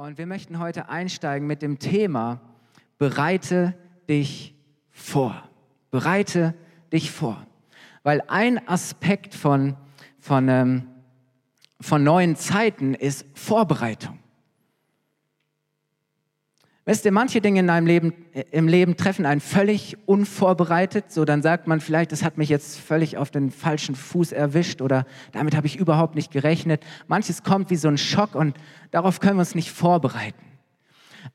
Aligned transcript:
Und 0.00 0.16
wir 0.16 0.24
möchten 0.24 0.58
heute 0.58 0.88
einsteigen 0.88 1.46
mit 1.46 1.60
dem 1.60 1.78
Thema, 1.78 2.40
bereite 2.96 3.74
dich 4.08 4.54
vor. 4.90 5.46
Bereite 5.90 6.54
dich 6.90 7.10
vor. 7.10 7.46
Weil 8.02 8.22
ein 8.28 8.66
Aspekt 8.66 9.34
von, 9.34 9.76
von, 10.18 10.48
ähm, 10.48 10.86
von 11.82 12.02
neuen 12.02 12.34
Zeiten 12.34 12.94
ist 12.94 13.26
Vorbereitung. 13.34 14.19
Wisst 16.90 17.04
ihr, 17.04 17.12
manche 17.12 17.40
Dinge 17.40 17.60
in 17.60 17.70
einem 17.70 17.86
Leben, 17.86 18.12
äh, 18.32 18.42
im 18.50 18.66
Leben 18.66 18.96
treffen 18.96 19.24
einen 19.24 19.40
völlig 19.40 19.96
unvorbereitet. 20.06 21.12
So, 21.12 21.24
dann 21.24 21.40
sagt 21.40 21.68
man 21.68 21.78
vielleicht, 21.78 22.10
das 22.10 22.24
hat 22.24 22.36
mich 22.36 22.48
jetzt 22.48 22.80
völlig 22.80 23.16
auf 23.16 23.30
den 23.30 23.52
falschen 23.52 23.94
Fuß 23.94 24.32
erwischt 24.32 24.82
oder 24.82 25.06
damit 25.30 25.54
habe 25.54 25.68
ich 25.68 25.76
überhaupt 25.76 26.16
nicht 26.16 26.32
gerechnet. 26.32 26.82
Manches 27.06 27.44
kommt 27.44 27.70
wie 27.70 27.76
so 27.76 27.86
ein 27.86 27.96
Schock 27.96 28.34
und 28.34 28.56
darauf 28.90 29.20
können 29.20 29.36
wir 29.36 29.42
uns 29.42 29.54
nicht 29.54 29.70
vorbereiten. 29.70 30.44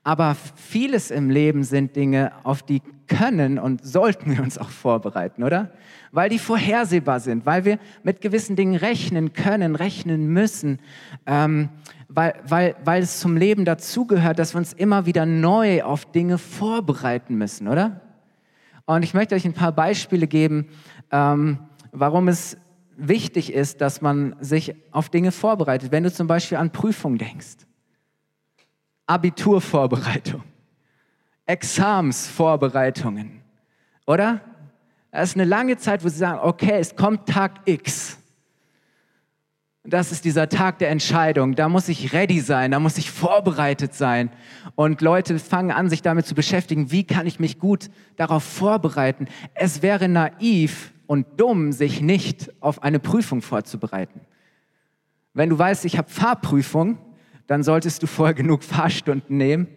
Aber 0.03 0.35
vieles 0.55 1.09
im 1.09 1.29
Leben 1.29 1.63
sind 1.63 1.95
Dinge, 1.95 2.33
auf 2.43 2.61
die 2.61 2.81
können 3.07 3.57
und 3.57 3.85
sollten 3.85 4.35
wir 4.35 4.43
uns 4.43 4.57
auch 4.57 4.69
vorbereiten, 4.69 5.41
oder? 5.41 5.71
Weil 6.11 6.27
die 6.27 6.39
vorhersehbar 6.39 7.21
sind, 7.21 7.45
weil 7.45 7.63
wir 7.63 7.79
mit 8.03 8.19
gewissen 8.19 8.57
Dingen 8.57 8.75
rechnen 8.75 9.31
können, 9.31 9.77
rechnen 9.77 10.27
müssen. 10.27 10.79
Ähm, 11.25 11.69
weil, 12.07 12.35
weil, 12.47 12.75
weil 12.83 13.03
es 13.03 13.19
zum 13.19 13.37
Leben 13.37 13.65
dazugehört, 13.65 14.39
dass 14.39 14.53
wir 14.53 14.59
uns 14.59 14.73
immer 14.73 15.05
wieder 15.05 15.25
neu 15.25 15.83
auf 15.83 16.11
Dinge 16.11 16.37
vorbereiten 16.37 17.35
müssen, 17.35 17.67
oder? 17.67 18.01
Und 18.85 19.03
ich 19.03 19.13
möchte 19.13 19.35
euch 19.35 19.45
ein 19.45 19.53
paar 19.53 19.71
Beispiele 19.71 20.27
geben, 20.27 20.67
ähm, 21.11 21.59
warum 21.91 22.27
es 22.27 22.57
wichtig 22.97 23.51
ist, 23.51 23.81
dass 23.81 24.01
man 24.01 24.35
sich 24.39 24.75
auf 24.91 25.09
Dinge 25.09 25.31
vorbereitet. 25.31 25.91
Wenn 25.91 26.03
du 26.03 26.11
zum 26.11 26.27
Beispiel 26.27 26.57
an 26.57 26.71
Prüfungen 26.71 27.17
denkst, 27.17 27.65
Abiturvorbereitung, 29.07 30.43
Examsvorbereitungen, 31.45 33.41
oder? 34.05 34.41
Es 35.11 35.29
ist 35.29 35.35
eine 35.35 35.45
lange 35.45 35.77
Zeit, 35.77 36.03
wo 36.03 36.09
sie 36.09 36.17
sagen, 36.17 36.39
okay, 36.41 36.77
es 36.77 36.95
kommt 36.95 37.27
Tag 37.27 37.61
X. 37.65 38.17
Das 39.87 40.11
ist 40.11 40.25
dieser 40.25 40.49
Tag 40.49 40.79
der 40.79 40.89
Entscheidung. 40.89 41.53
Da 41.53 41.69
muss 41.69 41.89
ich 41.89 42.11
ready 42.11 42.39
sein, 42.39 42.71
da 42.71 42.79
muss 42.79 42.97
ich 42.97 43.11
vorbereitet 43.11 43.93
sein. 43.93 44.31
Und 44.73 45.01
Leute 45.01 45.37
fangen 45.37 45.71
an, 45.71 45.89
sich 45.89 46.01
damit 46.01 46.25
zu 46.25 46.33
beschäftigen, 46.33 46.91
wie 46.91 47.03
kann 47.03 47.27
ich 47.27 47.39
mich 47.39 47.59
gut 47.59 47.89
darauf 48.15 48.43
vorbereiten. 48.43 49.27
Es 49.53 49.83
wäre 49.83 50.07
naiv 50.07 50.91
und 51.05 51.27
dumm, 51.37 51.71
sich 51.71 52.01
nicht 52.01 52.51
auf 52.61 52.81
eine 52.81 52.99
Prüfung 52.99 53.43
vorzubereiten. 53.43 54.21
Wenn 55.35 55.49
du 55.49 55.59
weißt, 55.59 55.85
ich 55.85 55.99
habe 55.99 56.09
Fahrprüfung, 56.09 56.97
dann 57.45 57.61
solltest 57.61 58.01
du 58.01 58.07
vorher 58.07 58.33
genug 58.33 58.63
Fahrstunden 58.63 59.37
nehmen, 59.37 59.67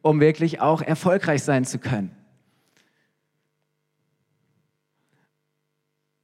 um 0.00 0.20
wirklich 0.20 0.62
auch 0.62 0.80
erfolgreich 0.80 1.42
sein 1.42 1.66
zu 1.66 1.78
können. 1.78 2.17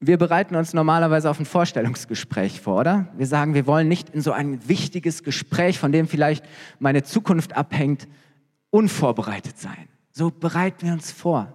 Wir 0.00 0.18
bereiten 0.18 0.56
uns 0.56 0.74
normalerweise 0.74 1.30
auf 1.30 1.38
ein 1.38 1.46
Vorstellungsgespräch 1.46 2.60
vor, 2.60 2.80
oder? 2.80 3.08
Wir 3.16 3.26
sagen, 3.26 3.54
wir 3.54 3.66
wollen 3.66 3.88
nicht 3.88 4.10
in 4.10 4.20
so 4.20 4.32
ein 4.32 4.68
wichtiges 4.68 5.22
Gespräch, 5.22 5.78
von 5.78 5.92
dem 5.92 6.08
vielleicht 6.08 6.44
meine 6.78 7.04
Zukunft 7.04 7.56
abhängt, 7.56 8.06
unvorbereitet 8.70 9.58
sein. 9.58 9.88
So 10.10 10.30
bereiten 10.30 10.86
wir 10.86 10.92
uns 10.92 11.10
vor. 11.10 11.52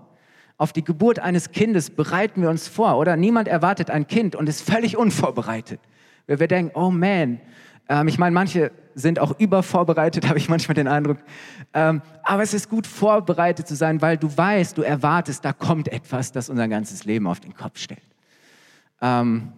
Auf 0.57 0.73
die 0.73 0.83
Geburt 0.83 1.19
eines 1.19 1.51
Kindes 1.51 1.89
bereiten 1.89 2.41
wir 2.41 2.49
uns 2.49 2.67
vor, 2.67 2.97
oder? 2.97 3.15
Niemand 3.15 3.47
erwartet 3.47 3.89
ein 3.89 4.07
Kind 4.07 4.35
und 4.35 4.49
ist 4.49 4.61
völlig 4.61 4.97
unvorbereitet. 4.97 5.79
Weil 6.27 6.39
wir 6.39 6.47
denken, 6.47 6.71
oh 6.75 6.91
man, 6.91 7.39
ähm, 7.87 8.07
ich 8.07 8.17
meine, 8.17 8.33
manche 8.33 8.71
sind 8.95 9.19
auch 9.19 9.39
übervorbereitet, 9.39 10.27
habe 10.29 10.39
ich 10.39 10.49
manchmal 10.49 10.75
den 10.75 10.87
Eindruck. 10.87 11.19
Ähm, 11.73 12.01
aber 12.23 12.43
es 12.43 12.53
ist 12.53 12.69
gut, 12.69 12.87
vorbereitet 12.87 13.67
zu 13.67 13.75
sein, 13.75 14.01
weil 14.01 14.17
du 14.17 14.35
weißt, 14.35 14.77
du 14.77 14.81
erwartest, 14.81 15.45
da 15.45 15.53
kommt 15.53 15.87
etwas, 15.89 16.31
das 16.31 16.49
unser 16.49 16.67
ganzes 16.67 17.05
Leben 17.05 17.27
auf 17.27 17.39
den 17.39 17.53
Kopf 17.53 17.77
stellt 17.77 18.08
ähm, 19.01 19.53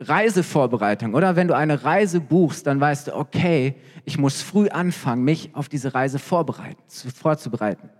Reisevorbereitung 0.00 1.14
oder 1.14 1.36
wenn 1.36 1.46
du 1.46 1.54
eine 1.54 1.84
Reise 1.84 2.20
buchst, 2.20 2.66
dann 2.66 2.80
weißt 2.80 3.08
du, 3.08 3.16
okay, 3.16 3.74
ich 4.04 4.18
muss 4.18 4.40
früh 4.40 4.68
anfangen, 4.68 5.24
mich 5.24 5.54
auf 5.54 5.68
diese 5.68 5.94
Reise 5.94 6.18
vorbereiten, 6.18 6.82
vorzubereiten. 6.88 7.90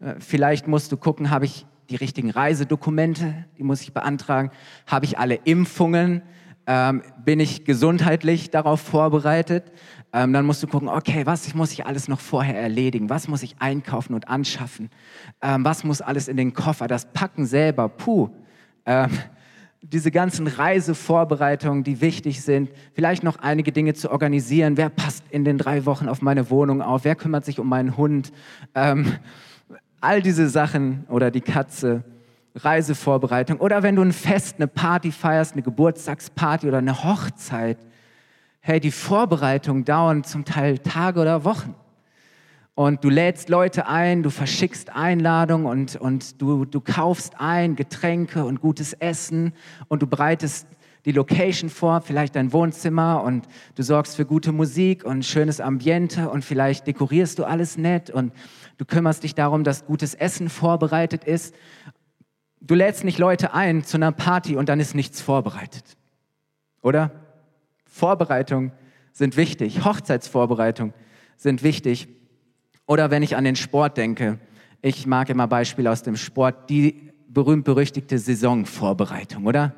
Äh, 0.00 0.16
vielleicht 0.18 0.68
musst 0.68 0.92
du 0.92 0.96
gucken, 0.96 1.30
habe 1.30 1.46
ich 1.46 1.66
die 1.88 1.96
richtigen 1.96 2.30
Reisedokumente, 2.30 3.46
die 3.56 3.62
muss 3.62 3.80
ich 3.80 3.94
beantragen, 3.94 4.50
habe 4.86 5.06
ich 5.06 5.18
alle 5.18 5.36
Impfungen, 5.36 6.22
ähm, 6.66 7.02
bin 7.24 7.40
ich 7.40 7.64
gesundheitlich 7.64 8.50
darauf 8.50 8.80
vorbereitet. 8.82 9.72
Ähm, 10.12 10.34
dann 10.34 10.44
musst 10.44 10.62
du 10.62 10.66
gucken, 10.66 10.88
okay, 10.88 11.24
was 11.24 11.54
muss 11.54 11.72
ich 11.72 11.86
alles 11.86 12.08
noch 12.08 12.20
vorher 12.20 12.60
erledigen? 12.60 13.08
Was 13.08 13.26
muss 13.26 13.42
ich 13.42 13.56
einkaufen 13.58 14.12
und 14.12 14.28
anschaffen? 14.28 14.90
Ähm, 15.40 15.64
was 15.64 15.82
muss 15.82 16.02
alles 16.02 16.28
in 16.28 16.36
den 16.36 16.52
Koffer? 16.52 16.86
Das 16.86 17.10
Packen 17.10 17.46
selber, 17.46 17.88
puh. 17.88 18.28
Diese 19.80 20.10
ganzen 20.10 20.46
Reisevorbereitungen, 20.48 21.84
die 21.84 22.00
wichtig 22.00 22.42
sind, 22.42 22.70
vielleicht 22.94 23.22
noch 23.22 23.36
einige 23.38 23.70
Dinge 23.70 23.94
zu 23.94 24.10
organisieren. 24.10 24.76
Wer 24.76 24.88
passt 24.88 25.24
in 25.30 25.44
den 25.44 25.56
drei 25.56 25.86
Wochen 25.86 26.08
auf 26.08 26.20
meine 26.20 26.50
Wohnung 26.50 26.82
auf? 26.82 27.04
Wer 27.04 27.14
kümmert 27.14 27.44
sich 27.44 27.60
um 27.60 27.68
meinen 27.68 27.96
Hund? 27.96 28.32
Ähm, 28.74 29.14
all 30.00 30.20
diese 30.20 30.48
Sachen 30.48 31.04
oder 31.08 31.30
die 31.30 31.40
Katze, 31.40 32.02
Reisevorbereitung. 32.56 33.60
Oder 33.60 33.82
wenn 33.82 33.96
du 33.96 34.02
ein 34.02 34.12
Fest, 34.12 34.56
eine 34.56 34.66
Party 34.66 35.12
feierst, 35.12 35.52
eine 35.52 35.62
Geburtstagsparty 35.62 36.66
oder 36.66 36.78
eine 36.78 37.04
Hochzeit. 37.04 37.78
Hey, 38.60 38.80
die 38.80 38.90
Vorbereitungen 38.90 39.84
dauern 39.84 40.24
zum 40.24 40.44
Teil 40.44 40.78
Tage 40.78 41.20
oder 41.20 41.44
Wochen 41.44 41.74
und 42.78 43.02
du 43.02 43.08
lädst 43.08 43.48
Leute 43.48 43.88
ein, 43.88 44.22
du 44.22 44.30
verschickst 44.30 44.94
Einladungen 44.94 45.66
und, 45.66 45.96
und 45.96 46.40
du, 46.40 46.64
du 46.64 46.80
kaufst 46.80 47.32
ein 47.40 47.74
Getränke 47.74 48.44
und 48.44 48.60
gutes 48.60 48.92
Essen 48.92 49.52
und 49.88 50.00
du 50.00 50.06
bereitest 50.06 50.68
die 51.04 51.10
Location 51.10 51.70
vor, 51.70 52.02
vielleicht 52.02 52.36
dein 52.36 52.52
Wohnzimmer 52.52 53.24
und 53.24 53.48
du 53.74 53.82
sorgst 53.82 54.14
für 54.14 54.24
gute 54.24 54.52
Musik 54.52 55.02
und 55.02 55.24
schönes 55.24 55.60
Ambiente 55.60 56.30
und 56.30 56.44
vielleicht 56.44 56.86
dekorierst 56.86 57.40
du 57.40 57.44
alles 57.46 57.78
nett 57.78 58.10
und 58.10 58.32
du 58.76 58.84
kümmerst 58.84 59.24
dich 59.24 59.34
darum, 59.34 59.64
dass 59.64 59.84
gutes 59.84 60.14
Essen 60.14 60.48
vorbereitet 60.48 61.24
ist. 61.24 61.56
Du 62.60 62.76
lädst 62.76 63.02
nicht 63.02 63.18
Leute 63.18 63.54
ein 63.54 63.82
zu 63.82 63.96
einer 63.96 64.12
Party 64.12 64.54
und 64.54 64.68
dann 64.68 64.78
ist 64.78 64.94
nichts 64.94 65.20
vorbereitet. 65.20 65.96
Oder? 66.82 67.10
Vorbereitungen 67.86 68.70
sind 69.10 69.36
wichtig, 69.36 69.84
Hochzeitsvorbereitungen 69.84 70.94
sind 71.36 71.64
wichtig. 71.64 72.17
Oder 72.88 73.10
wenn 73.10 73.22
ich 73.22 73.36
an 73.36 73.44
den 73.44 73.54
Sport 73.54 73.98
denke, 73.98 74.38
ich 74.80 75.06
mag 75.06 75.28
immer 75.28 75.46
Beispiele 75.46 75.90
aus 75.90 76.02
dem 76.02 76.16
Sport, 76.16 76.70
die 76.70 77.12
berühmt-berüchtigte 77.28 78.18
Saisonvorbereitung, 78.18 79.44
oder? 79.44 79.74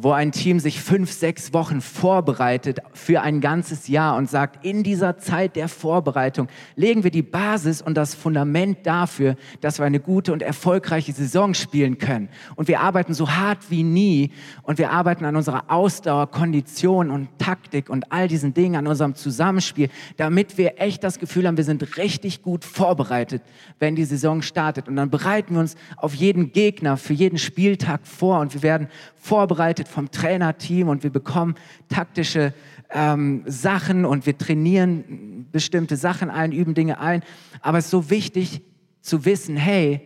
Wo 0.00 0.12
ein 0.12 0.32
Team 0.32 0.58
sich 0.58 0.80
fünf, 0.80 1.12
sechs 1.12 1.52
Wochen 1.52 1.82
vorbereitet 1.82 2.78
für 2.94 3.20
ein 3.20 3.42
ganzes 3.42 3.88
Jahr 3.88 4.16
und 4.16 4.30
sagt, 4.30 4.64
in 4.64 4.82
dieser 4.82 5.18
Zeit 5.18 5.54
der 5.54 5.68
Vorbereitung 5.68 6.48
legen 6.76 7.04
wir 7.04 7.10
die 7.10 7.22
Basis 7.22 7.82
und 7.82 7.94
das 7.94 8.14
Fundament 8.14 8.86
dafür, 8.86 9.36
dass 9.60 9.78
wir 9.78 9.84
eine 9.84 10.00
gute 10.00 10.32
und 10.32 10.40
erfolgreiche 10.40 11.12
Saison 11.12 11.52
spielen 11.52 11.98
können. 11.98 12.30
Und 12.56 12.68
wir 12.68 12.80
arbeiten 12.80 13.12
so 13.12 13.30
hart 13.30 13.70
wie 13.70 13.82
nie 13.82 14.30
und 14.62 14.78
wir 14.78 14.90
arbeiten 14.92 15.26
an 15.26 15.36
unserer 15.36 15.64
Ausdauer, 15.68 16.30
Kondition 16.30 17.10
und 17.10 17.28
Taktik 17.38 17.90
und 17.90 18.10
all 18.10 18.28
diesen 18.28 18.54
Dingen, 18.54 18.76
an 18.76 18.86
unserem 18.86 19.14
Zusammenspiel, 19.14 19.90
damit 20.16 20.56
wir 20.56 20.80
echt 20.80 21.04
das 21.04 21.18
Gefühl 21.18 21.46
haben, 21.46 21.58
wir 21.58 21.64
sind 21.64 21.98
richtig 21.98 22.40
gut 22.40 22.64
vorbereitet, 22.64 23.42
wenn 23.78 23.94
die 23.94 24.04
Saison 24.04 24.40
startet. 24.40 24.88
Und 24.88 24.96
dann 24.96 25.10
bereiten 25.10 25.54
wir 25.54 25.60
uns 25.60 25.76
auf 25.98 26.14
jeden 26.14 26.52
Gegner, 26.52 26.96
für 26.96 27.12
jeden 27.12 27.36
Spieltag 27.36 28.06
vor 28.06 28.40
und 28.40 28.54
wir 28.54 28.62
werden 28.62 28.88
vorbereitet 29.18 29.81
vom 29.88 30.10
Trainerteam 30.10 30.88
und 30.88 31.02
wir 31.02 31.10
bekommen 31.10 31.54
taktische 31.88 32.54
ähm, 32.90 33.42
Sachen 33.46 34.04
und 34.04 34.26
wir 34.26 34.36
trainieren 34.36 35.48
bestimmte 35.50 35.96
Sachen 35.96 36.30
ein, 36.30 36.52
üben 36.52 36.74
Dinge 36.74 37.00
ein. 37.00 37.22
Aber 37.60 37.78
es 37.78 37.86
ist 37.86 37.90
so 37.90 38.10
wichtig 38.10 38.62
zu 39.00 39.24
wissen, 39.24 39.56
hey, 39.56 40.00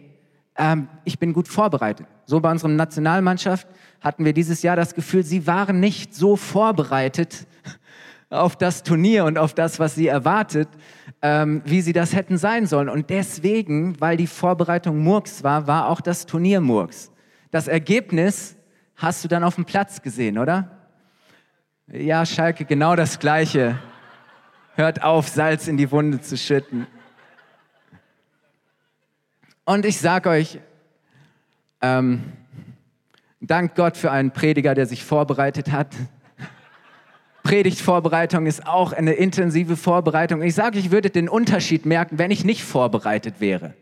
ähm, 0.56 0.88
ich 1.04 1.18
bin 1.18 1.32
gut 1.32 1.48
vorbereitet. 1.48 2.06
So 2.24 2.40
bei 2.40 2.50
unserer 2.50 2.70
Nationalmannschaft 2.70 3.66
hatten 4.00 4.24
wir 4.24 4.32
dieses 4.32 4.62
Jahr 4.62 4.76
das 4.76 4.94
Gefühl, 4.94 5.22
sie 5.22 5.46
waren 5.46 5.80
nicht 5.80 6.14
so 6.14 6.36
vorbereitet 6.36 7.46
auf 8.30 8.56
das 8.56 8.82
Turnier 8.82 9.24
und 9.24 9.38
auf 9.38 9.54
das, 9.54 9.78
was 9.78 9.94
sie 9.94 10.08
erwartet, 10.08 10.68
ähm, 11.22 11.62
wie 11.64 11.80
sie 11.80 11.92
das 11.92 12.14
hätten 12.14 12.38
sein 12.38 12.66
sollen. 12.66 12.88
Und 12.88 13.10
deswegen, 13.10 14.00
weil 14.00 14.16
die 14.16 14.26
Vorbereitung 14.26 14.98
Murks 14.98 15.44
war, 15.44 15.66
war 15.66 15.88
auch 15.88 16.00
das 16.00 16.26
Turnier 16.26 16.60
Murks. 16.60 17.12
Das 17.50 17.68
Ergebnis 17.68 18.56
hast 18.96 19.22
du 19.22 19.28
dann 19.28 19.44
auf 19.44 19.54
dem 19.54 19.64
Platz 19.64 20.02
gesehen, 20.02 20.38
oder? 20.38 20.70
Ja, 21.88 22.26
Schalke, 22.26 22.64
genau 22.64 22.96
das 22.96 23.18
Gleiche. 23.18 23.78
Hört 24.74 25.02
auf, 25.02 25.28
Salz 25.28 25.68
in 25.68 25.76
die 25.76 25.90
Wunde 25.90 26.20
zu 26.20 26.36
schütten. 26.36 26.86
Und 29.64 29.84
ich 29.84 29.98
sage 29.98 30.30
euch, 30.30 30.60
ähm, 31.80 32.32
dank 33.40 33.74
Gott 33.74 33.96
für 33.96 34.10
einen 34.10 34.30
Prediger, 34.30 34.74
der 34.74 34.86
sich 34.86 35.04
vorbereitet 35.04 35.72
hat. 35.72 35.94
Predigtvorbereitung 37.42 38.46
ist 38.46 38.66
auch 38.66 38.92
eine 38.92 39.12
intensive 39.12 39.76
Vorbereitung. 39.76 40.42
Ich 40.42 40.54
sage, 40.54 40.78
ich 40.78 40.90
würde 40.90 41.10
den 41.10 41.28
Unterschied 41.28 41.86
merken, 41.86 42.18
wenn 42.18 42.30
ich 42.30 42.44
nicht 42.44 42.64
vorbereitet 42.64 43.36
wäre. 43.38 43.74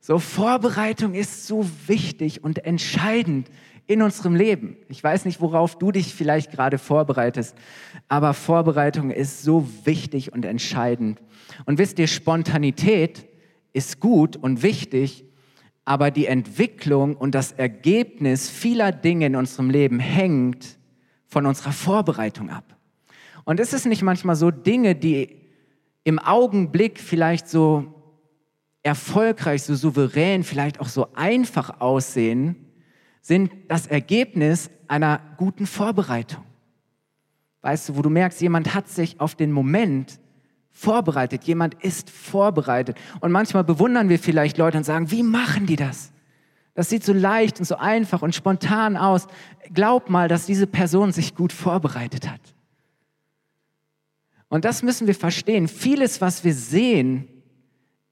So, 0.00 0.18
Vorbereitung 0.18 1.14
ist 1.14 1.46
so 1.46 1.68
wichtig 1.86 2.42
und 2.42 2.64
entscheidend 2.64 3.48
in 3.86 4.02
unserem 4.02 4.34
Leben. 4.34 4.76
Ich 4.88 5.02
weiß 5.02 5.24
nicht, 5.24 5.40
worauf 5.40 5.76
du 5.76 5.92
dich 5.92 6.14
vielleicht 6.14 6.52
gerade 6.52 6.78
vorbereitest, 6.78 7.56
aber 8.08 8.34
Vorbereitung 8.34 9.10
ist 9.10 9.42
so 9.42 9.68
wichtig 9.84 10.32
und 10.32 10.44
entscheidend. 10.44 11.20
Und 11.66 11.78
wisst 11.78 11.98
ihr, 11.98 12.06
Spontanität 12.06 13.26
ist 13.72 14.00
gut 14.00 14.36
und 14.36 14.62
wichtig, 14.62 15.24
aber 15.84 16.10
die 16.10 16.26
Entwicklung 16.26 17.16
und 17.16 17.34
das 17.34 17.52
Ergebnis 17.52 18.48
vieler 18.48 18.92
Dinge 18.92 19.26
in 19.26 19.36
unserem 19.36 19.68
Leben 19.68 19.98
hängt 19.98 20.78
von 21.26 21.46
unserer 21.46 21.72
Vorbereitung 21.72 22.50
ab. 22.50 22.76
Und 23.44 23.58
ist 23.58 23.72
es 23.72 23.84
nicht 23.84 24.02
manchmal 24.02 24.36
so 24.36 24.50
Dinge, 24.50 24.94
die 24.94 25.40
im 26.04 26.18
Augenblick 26.18 27.00
vielleicht 27.00 27.48
so 27.48 27.92
erfolgreich, 28.82 29.62
so 29.62 29.74
souverän, 29.74 30.44
vielleicht 30.44 30.80
auch 30.80 30.88
so 30.88 31.08
einfach 31.14 31.80
aussehen, 31.80 32.61
sind 33.22 33.52
das 33.68 33.86
Ergebnis 33.86 34.70
einer 34.88 35.20
guten 35.38 35.66
Vorbereitung. 35.66 36.44
Weißt 37.62 37.88
du, 37.88 37.96
wo 37.96 38.02
du 38.02 38.10
merkst, 38.10 38.40
jemand 38.40 38.74
hat 38.74 38.88
sich 38.88 39.20
auf 39.20 39.36
den 39.36 39.52
Moment 39.52 40.18
vorbereitet, 40.70 41.44
jemand 41.44 41.74
ist 41.82 42.10
vorbereitet. 42.10 42.98
Und 43.20 43.30
manchmal 43.30 43.62
bewundern 43.62 44.08
wir 44.08 44.18
vielleicht 44.18 44.58
Leute 44.58 44.78
und 44.78 44.84
sagen, 44.84 45.10
wie 45.10 45.22
machen 45.22 45.66
die 45.66 45.76
das? 45.76 46.12
Das 46.74 46.88
sieht 46.88 47.04
so 47.04 47.12
leicht 47.12 47.60
und 47.60 47.66
so 47.66 47.76
einfach 47.76 48.22
und 48.22 48.34
spontan 48.34 48.96
aus. 48.96 49.28
Glaub 49.72 50.10
mal, 50.10 50.28
dass 50.28 50.46
diese 50.46 50.66
Person 50.66 51.12
sich 51.12 51.34
gut 51.34 51.52
vorbereitet 51.52 52.28
hat. 52.28 52.40
Und 54.48 54.64
das 54.64 54.82
müssen 54.82 55.06
wir 55.06 55.14
verstehen. 55.14 55.68
Vieles, 55.68 56.20
was 56.20 56.44
wir 56.44 56.54
sehen, 56.54 57.28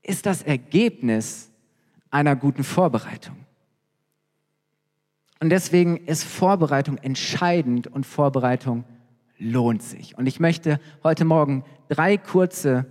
ist 0.02 0.26
das 0.26 0.42
Ergebnis 0.42 1.50
einer 2.10 2.36
guten 2.36 2.64
Vorbereitung. 2.64 3.36
Und 5.40 5.48
deswegen 5.48 5.96
ist 5.96 6.24
Vorbereitung 6.24 6.98
entscheidend 6.98 7.86
und 7.86 8.04
Vorbereitung 8.04 8.84
lohnt 9.38 9.82
sich. 9.82 10.16
Und 10.18 10.26
ich 10.26 10.38
möchte 10.38 10.78
heute 11.02 11.24
Morgen 11.24 11.64
drei 11.88 12.18
kurze 12.18 12.84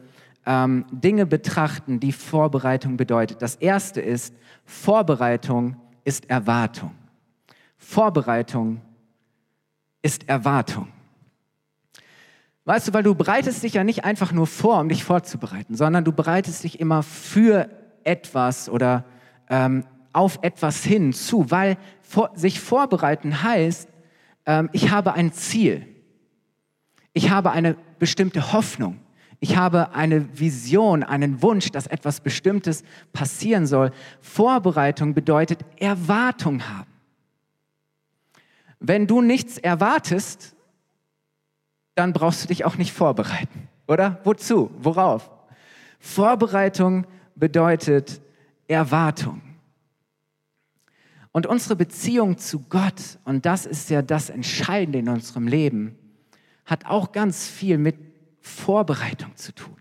ähm, 0.47 0.85
Dinge 0.91 1.27
betrachten, 1.27 1.99
die 1.99 2.11
Vorbereitung 2.11 2.97
bedeutet. 2.97 3.43
Das 3.43 3.55
erste 3.55 4.01
ist, 4.01 4.33
Vorbereitung 4.65 5.75
ist 6.03 6.27
Erwartung. 6.29 6.95
Vorbereitung 7.77 8.81
ist 10.01 10.27
Erwartung. 10.27 10.87
Weißt 12.65 12.87
du, 12.87 12.93
weil 12.93 13.03
du 13.03 13.13
bereitest 13.13 13.61
dich 13.61 13.75
ja 13.75 13.83
nicht 13.83 14.05
einfach 14.05 14.31
nur 14.31 14.47
vor, 14.47 14.79
um 14.79 14.89
dich 14.89 15.03
vorzubereiten, 15.03 15.75
sondern 15.75 16.03
du 16.03 16.11
bereitest 16.11 16.63
dich 16.63 16.79
immer 16.79 17.03
für 17.03 17.69
etwas 18.03 18.69
oder 18.69 19.05
ähm, 19.49 19.85
auf 20.13 20.39
etwas 20.41 20.83
hin 20.83 21.13
zu, 21.13 21.51
weil 21.51 21.77
vor, 22.01 22.31
sich 22.35 22.59
vorbereiten 22.59 23.43
heißt, 23.43 23.89
ähm, 24.45 24.69
ich 24.73 24.91
habe 24.91 25.13
ein 25.13 25.31
Ziel. 25.31 25.87
Ich 27.13 27.29
habe 27.29 27.51
eine 27.51 27.75
bestimmte 27.99 28.53
Hoffnung. 28.53 28.99
Ich 29.39 29.55
habe 29.55 29.93
eine 29.93 30.37
Vision, 30.37 31.03
einen 31.03 31.41
Wunsch, 31.41 31.71
dass 31.71 31.87
etwas 31.87 32.19
Bestimmtes 32.19 32.83
passieren 33.13 33.67
soll. 33.67 33.91
Vorbereitung 34.19 35.13
bedeutet 35.13 35.61
Erwartung 35.77 36.67
haben. 36.67 36.89
Wenn 38.79 39.07
du 39.07 39.21
nichts 39.21 39.57
erwartest, 39.57 40.55
dann 41.95 42.13
brauchst 42.13 42.43
du 42.43 42.47
dich 42.47 42.65
auch 42.65 42.77
nicht 42.77 42.93
vorbereiten, 42.93 43.67
oder? 43.87 44.19
Wozu? 44.23 44.71
Worauf? 44.79 45.29
Vorbereitung 45.99 47.05
bedeutet 47.35 48.21
Erwartung. 48.67 49.41
Und 51.31 51.45
unsere 51.45 51.75
Beziehung 51.75 52.37
zu 52.37 52.59
Gott, 52.69 53.19
und 53.23 53.45
das 53.45 53.65
ist 53.65 53.89
ja 53.89 54.01
das 54.01 54.29
Entscheidende 54.29 54.99
in 54.99 55.09
unserem 55.09 55.47
Leben, 55.47 55.95
hat 56.65 56.85
auch 56.85 57.11
ganz 57.11 57.47
viel 57.47 57.77
mit 57.77 57.95
Vorbereitung 58.41 59.35
zu 59.35 59.53
tun. 59.53 59.75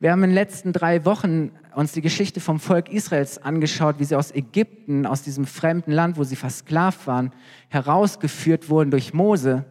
Wir 0.00 0.12
haben 0.12 0.22
in 0.22 0.30
den 0.30 0.34
letzten 0.34 0.72
drei 0.72 1.04
Wochen 1.04 1.50
uns 1.74 1.92
die 1.92 2.02
Geschichte 2.02 2.40
vom 2.40 2.60
Volk 2.60 2.90
Israels 2.90 3.38
angeschaut, 3.38 3.96
wie 3.98 4.04
sie 4.04 4.16
aus 4.16 4.32
Ägypten, 4.32 5.06
aus 5.06 5.22
diesem 5.22 5.46
fremden 5.46 5.92
Land, 5.92 6.18
wo 6.18 6.24
sie 6.24 6.36
versklavt 6.36 7.06
waren, 7.06 7.32
herausgeführt 7.68 8.68
wurden 8.68 8.90
durch 8.90 9.14
Mose. 9.14 9.64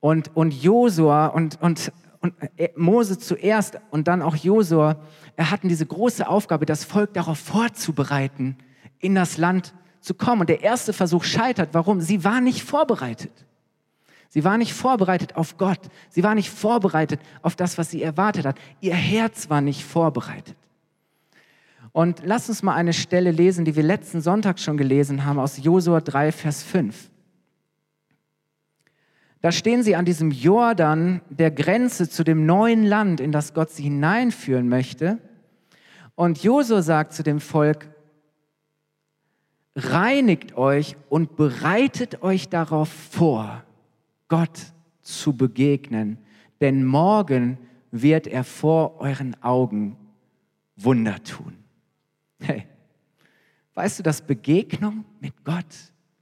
Und, 0.00 0.34
und 0.36 0.54
Josua 0.54 1.26
und, 1.26 1.60
und, 1.60 1.92
und 2.20 2.34
äh, 2.56 2.68
Mose 2.76 3.18
zuerst 3.18 3.80
und 3.90 4.06
dann 4.06 4.22
auch 4.22 4.36
Josua, 4.36 5.02
er 5.36 5.50
hatten 5.50 5.68
diese 5.68 5.86
große 5.86 6.28
Aufgabe, 6.28 6.64
das 6.64 6.84
Volk 6.84 7.12
darauf 7.14 7.38
vorzubereiten, 7.38 8.56
in 9.00 9.14
das 9.14 9.38
Land 9.38 9.74
zu 10.00 10.14
kommen. 10.14 10.42
Und 10.42 10.50
der 10.50 10.62
erste 10.62 10.92
Versuch 10.92 11.24
scheitert. 11.24 11.70
Warum? 11.72 12.00
Sie 12.00 12.24
war 12.24 12.40
nicht 12.40 12.62
vorbereitet. 12.62 13.32
Sie 14.28 14.44
war 14.44 14.58
nicht 14.58 14.74
vorbereitet 14.74 15.36
auf 15.36 15.56
Gott. 15.56 15.80
Sie 16.10 16.22
war 16.22 16.34
nicht 16.34 16.50
vorbereitet 16.50 17.20
auf 17.42 17.56
das, 17.56 17.78
was 17.78 17.90
sie 17.90 18.02
erwartet 18.02 18.44
hat. 18.44 18.58
Ihr 18.80 18.94
Herz 18.94 19.48
war 19.48 19.60
nicht 19.60 19.84
vorbereitet. 19.84 20.56
Und 21.92 22.22
lass 22.24 22.48
uns 22.48 22.62
mal 22.62 22.74
eine 22.74 22.92
Stelle 22.92 23.30
lesen, 23.30 23.64
die 23.64 23.74
wir 23.74 23.82
letzten 23.82 24.20
Sonntag 24.20 24.58
schon 24.58 24.76
gelesen 24.76 25.24
haben, 25.24 25.38
aus 25.38 25.56
Josua 25.58 26.00
3, 26.00 26.32
Vers 26.32 26.62
5. 26.62 27.10
Da 29.40 29.52
stehen 29.52 29.82
sie 29.82 29.96
an 29.96 30.04
diesem 30.04 30.30
Jordan, 30.30 31.20
der 31.30 31.50
Grenze 31.50 32.10
zu 32.10 32.24
dem 32.24 32.44
neuen 32.44 32.84
Land, 32.84 33.20
in 33.20 33.32
das 33.32 33.54
Gott 33.54 33.70
sie 33.70 33.84
hineinführen 33.84 34.68
möchte. 34.68 35.18
Und 36.16 36.42
Josua 36.42 36.82
sagt 36.82 37.12
zu 37.14 37.22
dem 37.22 37.40
Volk, 37.40 37.88
reinigt 39.78 40.56
euch 40.56 40.96
und 41.08 41.36
bereitet 41.36 42.22
euch 42.22 42.48
darauf 42.48 42.88
vor, 42.88 43.62
Gott 44.26 44.58
zu 45.02 45.36
begegnen, 45.36 46.18
denn 46.60 46.84
morgen 46.84 47.58
wird 47.90 48.26
er 48.26 48.44
vor 48.44 49.00
euren 49.00 49.40
Augen 49.42 49.96
Wunder 50.76 51.22
tun. 51.22 51.54
Hey, 52.40 52.66
weißt 53.74 54.00
du, 54.00 54.02
dass 54.02 54.20
Begegnung 54.20 55.04
mit 55.20 55.44
Gott 55.44 55.64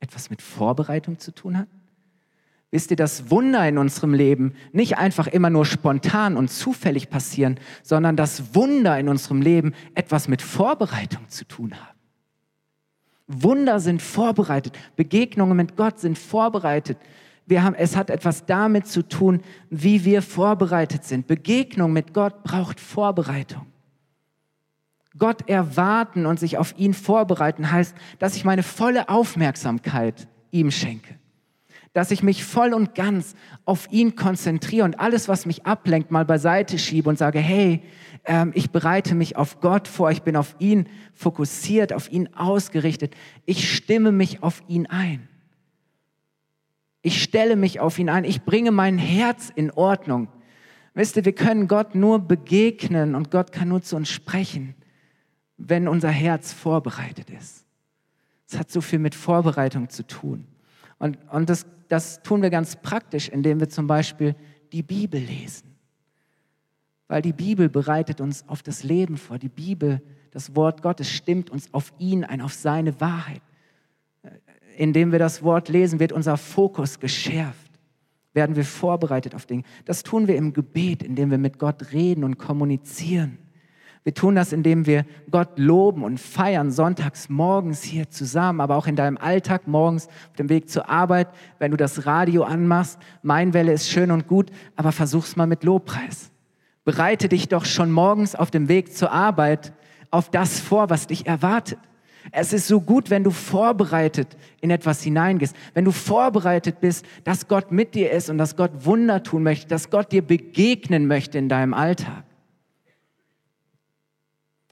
etwas 0.00 0.30
mit 0.30 0.42
Vorbereitung 0.42 1.18
zu 1.18 1.34
tun 1.34 1.58
hat? 1.58 1.68
Wisst 2.70 2.90
ihr, 2.90 2.96
dass 2.96 3.30
Wunder 3.30 3.66
in 3.66 3.78
unserem 3.78 4.12
Leben 4.12 4.54
nicht 4.72 4.98
einfach 4.98 5.26
immer 5.28 5.50
nur 5.50 5.64
spontan 5.64 6.36
und 6.36 6.50
zufällig 6.50 7.08
passieren, 7.08 7.58
sondern 7.82 8.16
dass 8.16 8.54
Wunder 8.54 8.98
in 8.98 9.08
unserem 9.08 9.40
Leben 9.40 9.72
etwas 9.94 10.28
mit 10.28 10.42
Vorbereitung 10.42 11.28
zu 11.28 11.46
tun 11.46 11.74
haben? 11.74 11.95
Wunder 13.26 13.80
sind 13.80 14.02
vorbereitet, 14.02 14.78
Begegnungen 14.94 15.56
mit 15.56 15.76
Gott 15.76 15.98
sind 15.98 16.18
vorbereitet. 16.18 16.98
Wir 17.46 17.62
haben, 17.62 17.74
es 17.74 17.96
hat 17.96 18.10
etwas 18.10 18.46
damit 18.46 18.86
zu 18.86 19.02
tun, 19.02 19.40
wie 19.70 20.04
wir 20.04 20.22
vorbereitet 20.22 21.04
sind. 21.04 21.26
Begegnung 21.26 21.92
mit 21.92 22.12
Gott 22.12 22.42
braucht 22.42 22.80
Vorbereitung. 22.80 23.66
Gott 25.18 25.48
erwarten 25.48 26.26
und 26.26 26.38
sich 26.38 26.58
auf 26.58 26.76
ihn 26.76 26.92
vorbereiten 26.92 27.70
heißt, 27.70 27.94
dass 28.18 28.36
ich 28.36 28.44
meine 28.44 28.62
volle 28.62 29.08
Aufmerksamkeit 29.08 30.28
ihm 30.50 30.70
schenke. 30.70 31.14
Dass 31.92 32.10
ich 32.10 32.22
mich 32.22 32.44
voll 32.44 32.74
und 32.74 32.94
ganz 32.94 33.34
auf 33.64 33.90
ihn 33.90 34.16
konzentriere 34.16 34.84
und 34.84 35.00
alles, 35.00 35.28
was 35.28 35.46
mich 35.46 35.64
ablenkt, 35.64 36.10
mal 36.10 36.26
beiseite 36.26 36.78
schiebe 36.78 37.08
und 37.08 37.16
sage, 37.16 37.38
hey, 37.38 37.82
ähm, 38.26 38.52
ich 38.54 38.70
bereite 38.70 39.14
mich 39.14 39.36
auf 39.36 39.60
Gott 39.60 39.88
vor, 39.88 40.10
ich 40.10 40.22
bin 40.22 40.36
auf 40.36 40.56
ihn 40.58 40.88
fokussiert, 41.14 41.92
auf 41.92 42.10
ihn 42.10 42.34
ausgerichtet. 42.34 43.14
Ich 43.44 43.74
stimme 43.74 44.12
mich 44.12 44.42
auf 44.42 44.62
ihn 44.68 44.86
ein. 44.86 45.28
Ich 47.02 47.22
stelle 47.22 47.54
mich 47.54 47.78
auf 47.78 47.98
ihn 47.98 48.08
ein. 48.08 48.24
Ich 48.24 48.42
bringe 48.42 48.72
mein 48.72 48.98
Herz 48.98 49.52
in 49.54 49.70
Ordnung. 49.70 50.28
Wisst 50.94 51.16
ihr, 51.16 51.24
wir 51.24 51.34
können 51.34 51.68
Gott 51.68 51.94
nur 51.94 52.18
begegnen 52.18 53.14
und 53.14 53.30
Gott 53.30 53.52
kann 53.52 53.68
nur 53.68 53.82
zu 53.82 53.96
uns 53.96 54.10
sprechen, 54.10 54.74
wenn 55.56 55.86
unser 55.86 56.08
Herz 56.08 56.52
vorbereitet 56.52 57.30
ist. 57.30 57.64
Es 58.48 58.58
hat 58.58 58.70
so 58.70 58.80
viel 58.80 58.98
mit 58.98 59.14
Vorbereitung 59.14 59.88
zu 59.88 60.06
tun. 60.06 60.46
Und, 60.98 61.18
und 61.30 61.48
das, 61.48 61.66
das 61.88 62.22
tun 62.22 62.42
wir 62.42 62.50
ganz 62.50 62.76
praktisch, 62.76 63.28
indem 63.28 63.60
wir 63.60 63.68
zum 63.68 63.86
Beispiel 63.86 64.34
die 64.72 64.82
Bibel 64.82 65.20
lesen. 65.20 65.65
Weil 67.08 67.22
die 67.22 67.32
Bibel 67.32 67.68
bereitet 67.68 68.20
uns 68.20 68.48
auf 68.48 68.62
das 68.62 68.82
Leben 68.82 69.16
vor. 69.16 69.38
Die 69.38 69.48
Bibel, 69.48 70.02
das 70.32 70.56
Wort 70.56 70.82
Gottes, 70.82 71.10
stimmt 71.10 71.50
uns 71.50 71.72
auf 71.72 71.92
ihn 71.98 72.24
ein, 72.24 72.40
auf 72.40 72.52
seine 72.52 73.00
Wahrheit 73.00 73.42
indem 74.76 75.12
wir 75.12 75.18
das 75.18 75.42
Wort 75.42 75.68
lesen, 75.68 76.00
wird 76.00 76.12
unser 76.12 76.36
Fokus 76.36 77.00
geschärft. 77.00 77.70
Werden 78.32 78.56
wir 78.56 78.64
vorbereitet 78.64 79.34
auf 79.34 79.46
Dinge. 79.46 79.62
Das 79.86 80.02
tun 80.02 80.28
wir 80.28 80.36
im 80.36 80.52
Gebet, 80.52 81.02
indem 81.02 81.30
wir 81.30 81.38
mit 81.38 81.58
Gott 81.58 81.92
reden 81.92 82.22
und 82.22 82.38
kommunizieren. 82.38 83.38
Wir 84.04 84.14
tun 84.14 84.36
das, 84.36 84.52
indem 84.52 84.86
wir 84.86 85.04
Gott 85.30 85.58
loben 85.58 86.04
und 86.04 86.20
feiern, 86.20 86.70
sonntags 86.70 87.28
morgens 87.28 87.82
hier 87.82 88.08
zusammen, 88.08 88.60
aber 88.60 88.76
auch 88.76 88.86
in 88.86 88.94
deinem 88.94 89.16
Alltag 89.16 89.66
morgens 89.66 90.06
auf 90.06 90.36
dem 90.38 90.48
Weg 90.48 90.70
zur 90.70 90.88
Arbeit, 90.88 91.28
wenn 91.58 91.72
du 91.72 91.76
das 91.76 92.06
Radio 92.06 92.44
anmachst. 92.44 93.00
Mein 93.22 93.52
Welle 93.52 93.72
ist 93.72 93.90
schön 93.90 94.12
und 94.12 94.28
gut, 94.28 94.50
aber 94.76 94.92
versuch's 94.92 95.34
mal 95.34 95.48
mit 95.48 95.64
Lobpreis. 95.64 96.30
Bereite 96.86 97.28
dich 97.28 97.48
doch 97.48 97.64
schon 97.64 97.90
morgens 97.90 98.36
auf 98.36 98.52
dem 98.52 98.68
Weg 98.68 98.94
zur 98.94 99.10
Arbeit 99.10 99.72
auf 100.12 100.30
das 100.30 100.60
vor, 100.60 100.88
was 100.88 101.08
dich 101.08 101.26
erwartet. 101.26 101.80
Es 102.30 102.52
ist 102.52 102.68
so 102.68 102.80
gut, 102.80 103.10
wenn 103.10 103.24
du 103.24 103.32
vorbereitet 103.32 104.36
in 104.60 104.70
etwas 104.70 105.02
hineingehst, 105.02 105.56
wenn 105.74 105.84
du 105.84 105.90
vorbereitet 105.90 106.80
bist, 106.80 107.04
dass 107.24 107.48
Gott 107.48 107.72
mit 107.72 107.96
dir 107.96 108.12
ist 108.12 108.30
und 108.30 108.38
dass 108.38 108.54
Gott 108.54 108.84
Wunder 108.84 109.24
tun 109.24 109.42
möchte, 109.42 109.66
dass 109.66 109.90
Gott 109.90 110.12
dir 110.12 110.22
begegnen 110.22 111.08
möchte 111.08 111.38
in 111.38 111.48
deinem 111.48 111.74
Alltag. 111.74 112.22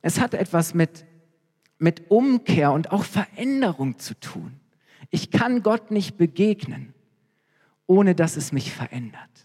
Es 0.00 0.20
hat 0.20 0.34
etwas 0.34 0.72
mit, 0.72 1.04
mit 1.78 2.12
Umkehr 2.12 2.70
und 2.70 2.92
auch 2.92 3.02
Veränderung 3.02 3.98
zu 3.98 4.14
tun. 4.20 4.60
Ich 5.10 5.32
kann 5.32 5.64
Gott 5.64 5.90
nicht 5.90 6.16
begegnen, 6.16 6.94
ohne 7.88 8.14
dass 8.14 8.36
es 8.36 8.52
mich 8.52 8.72
verändert. 8.72 9.43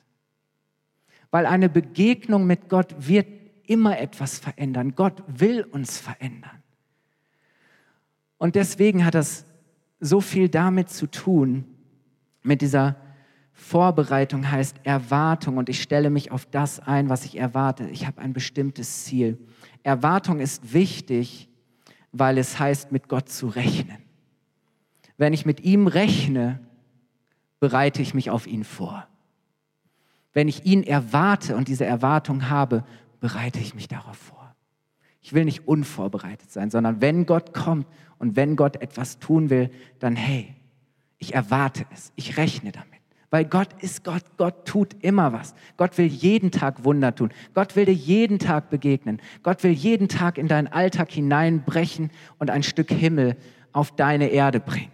Weil 1.32 1.46
eine 1.46 1.70
Begegnung 1.70 2.48
mit 2.48 2.70
Gott 2.70 2.96
wird 2.98 3.28
immer 3.66 4.00
etwas 4.00 4.40
verändern. 4.40 4.96
Gott 4.96 5.24
will 5.28 5.64
uns 5.64 6.00
verändern. 6.00 6.64
Und 8.38 8.56
deswegen 8.56 9.06
hat 9.06 9.16
das 9.16 9.46
so 10.00 10.22
viel 10.22 10.50
damit 10.50 10.90
zu 10.90 11.08
tun, 11.08 11.66
mit 12.42 12.62
dieser 12.62 12.96
Vorbereitung 13.60 14.50
heißt 14.50 14.78
Erwartung 14.84 15.58
und 15.58 15.68
ich 15.68 15.82
stelle 15.82 16.10
mich 16.10 16.32
auf 16.32 16.46
das 16.46 16.80
ein, 16.80 17.10
was 17.10 17.26
ich 17.26 17.38
erwarte. 17.38 17.90
Ich 17.90 18.08
habe 18.08 18.22
ein 18.22 18.32
bestimmtes 18.32 19.04
Ziel. 19.04 19.38
Erwartung 19.84 20.40
ist 20.40 20.74
wichtig, 20.74 21.50
weil 22.14 22.38
es 22.38 22.58
heißt, 22.58 22.94
mit 22.94 23.10
Gott 23.10 23.28
zu 23.28 23.48
rechnen. 23.48 23.98
Wenn 25.18 25.34
ich 25.34 25.46
mit 25.46 25.60
ihm 25.60 25.88
rechne, 25.88 26.62
bereite 27.60 28.02
ich 28.02 28.14
mich 28.14 28.30
auf 28.30 28.48
ihn 28.48 28.64
vor. 28.64 29.09
Wenn 30.34 30.48
ich 30.48 30.66
ihn 30.66 30.84
erwarte 30.84 31.56
und 31.56 31.68
diese 31.68 31.86
Erwartung 31.86 32.50
habe, 32.50 32.84
bereite 33.20 33.60
ich 33.60 33.76
mich 33.76 33.88
darauf 33.88 34.18
vor. 34.18 34.56
Ich 35.22 35.34
will 35.34 35.46
nicht 35.46 35.68
unvorbereitet 35.68 36.52
sein, 36.52 36.70
sondern 36.72 37.02
wenn 37.02 37.26
Gott 37.26 37.54
kommt 37.54 37.88
und 38.18 38.36
wenn 38.36 38.56
Gott 38.56 38.82
etwas 38.82 39.20
tun 39.20 39.50
will, 39.50 39.70
dann 40.00 40.16
hey, 40.16 40.56
ich 41.18 41.34
erwarte 41.34 41.86
es, 41.94 42.14
ich 42.16 42.38
rechne 42.38 42.72
damit. 42.72 42.88
Weil 43.32 43.46
Gott 43.46 43.70
ist 43.82 44.04
Gott, 44.04 44.24
Gott 44.38 44.66
tut 44.66 44.96
immer 45.04 45.34
was. 45.34 45.54
Gott 45.78 45.98
will 45.98 46.08
jeden 46.08 46.50
Tag 46.50 46.84
Wunder 46.84 47.14
tun. 47.14 47.30
Gott 47.54 47.76
will 47.76 47.86
dir 47.86 47.94
jeden 47.94 48.40
Tag 48.40 48.72
begegnen. 48.72 49.22
Gott 49.44 49.62
will 49.64 49.72
jeden 49.72 50.08
Tag 50.08 50.40
in 50.40 50.48
deinen 50.48 50.68
Alltag 50.68 51.12
hineinbrechen 51.12 52.10
und 52.40 52.50
ein 52.50 52.64
Stück 52.64 52.92
Himmel 52.92 53.38
auf 53.72 53.96
deine 53.96 54.30
Erde 54.30 54.60
bringen. 54.60 54.92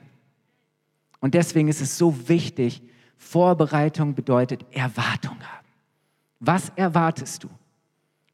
Und 1.22 1.34
deswegen 1.34 1.70
ist 1.70 1.80
es 1.80 1.98
so 1.98 2.28
wichtig, 2.28 2.82
Vorbereitung 3.18 4.14
bedeutet 4.14 4.66
Erwartung 4.72 5.38
haben. 5.42 5.68
Was 6.40 6.72
erwartest 6.76 7.44
du? 7.44 7.50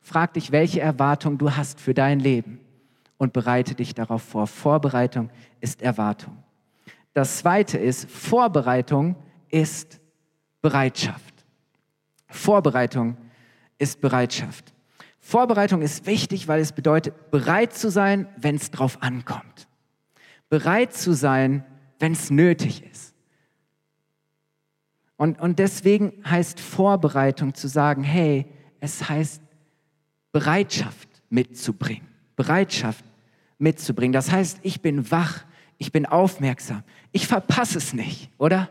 Frag 0.02 0.34
dich, 0.34 0.52
welche 0.52 0.82
Erwartung 0.82 1.38
du 1.38 1.56
hast 1.56 1.80
für 1.80 1.94
dein 1.94 2.20
Leben 2.20 2.60
und 3.18 3.34
bereite 3.34 3.76
dich 3.76 3.94
darauf 3.94 4.24
vor. 4.24 4.48
Vorbereitung 4.48 5.30
ist 5.60 5.82
Erwartung. 5.82 6.38
Das 7.14 7.38
zweite 7.38 7.78
ist, 7.78 8.10
Vorbereitung 8.10 9.16
ist 9.50 10.00
Bereitschaft. 10.62 11.46
Vorbereitung 12.28 13.18
ist 13.78 14.02
Bereitschaft. 14.02 14.74
Vorbereitung 15.20 15.82
ist 15.82 16.06
wichtig, 16.08 16.48
weil 16.48 16.62
es 16.62 16.72
bedeutet, 16.72 17.32
bereit 17.32 17.74
zu 17.74 17.92
sein, 17.92 18.28
wenn 18.38 18.56
es 18.56 18.72
drauf 18.72 19.02
ankommt. 19.02 19.68
Bereit 20.50 20.94
zu 20.94 21.14
sein, 21.14 21.64
wenn 22.00 22.14
es 22.14 22.32
nötig 22.32 22.84
ist. 22.84 23.11
Und, 25.22 25.40
und 25.40 25.60
deswegen 25.60 26.14
heißt 26.26 26.60
Vorbereitung 26.60 27.54
zu 27.54 27.68
sagen, 27.68 28.02
hey, 28.02 28.48
es 28.80 29.08
heißt 29.08 29.40
Bereitschaft 30.32 31.08
mitzubringen. 31.30 32.08
Bereitschaft 32.36 33.06
mitzubringen. 33.60 34.14
Das 34.14 34.32
heißt, 34.32 34.58
ich 34.64 34.82
bin 34.82 35.12
wach, 35.12 35.46
ich 35.78 35.92
bin 35.92 36.08
aufmerksam, 36.08 36.82
ich 37.12 37.28
verpasse 37.28 37.78
es 37.78 37.94
nicht, 37.94 38.32
oder? 38.40 38.68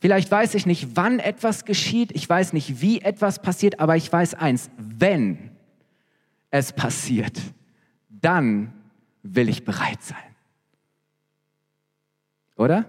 Vielleicht 0.00 0.32
weiß 0.32 0.56
ich 0.56 0.66
nicht, 0.66 0.96
wann 0.96 1.20
etwas 1.20 1.64
geschieht, 1.64 2.10
ich 2.10 2.28
weiß 2.28 2.54
nicht, 2.54 2.80
wie 2.80 3.02
etwas 3.02 3.40
passiert, 3.40 3.78
aber 3.78 3.94
ich 3.94 4.12
weiß 4.12 4.34
eins, 4.34 4.68
wenn 4.76 5.52
es 6.50 6.72
passiert, 6.72 7.40
dann 8.08 8.72
will 9.22 9.48
ich 9.48 9.64
bereit 9.64 10.02
sein. 10.02 10.34
Oder? 12.56 12.84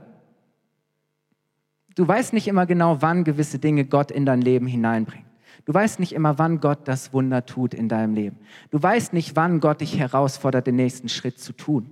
Du 1.95 2.07
weißt 2.07 2.33
nicht 2.33 2.47
immer 2.47 2.65
genau, 2.65 3.01
wann 3.01 3.23
gewisse 3.23 3.57
Dinge 3.57 3.85
Gott 3.85 4.11
in 4.11 4.25
dein 4.25 4.41
Leben 4.41 4.67
hineinbringt. 4.67 5.25
Du 5.63 5.73
weißt 5.73 5.99
nicht 5.99 6.13
immer, 6.13 6.37
wann 6.37 6.59
Gott 6.59 6.87
das 6.87 7.11
Wunder 7.13 7.45
tut 7.45 7.73
in 7.73 7.89
deinem 7.89 8.13
Leben. 8.13 8.37
Du 8.69 8.81
weißt 8.81 9.13
nicht, 9.13 9.35
wann 9.35 9.59
Gott 9.59 9.81
dich 9.81 9.97
herausfordert, 9.97 10.67
den 10.67 10.75
nächsten 10.75 11.09
Schritt 11.09 11.39
zu 11.39 11.53
tun. 11.53 11.89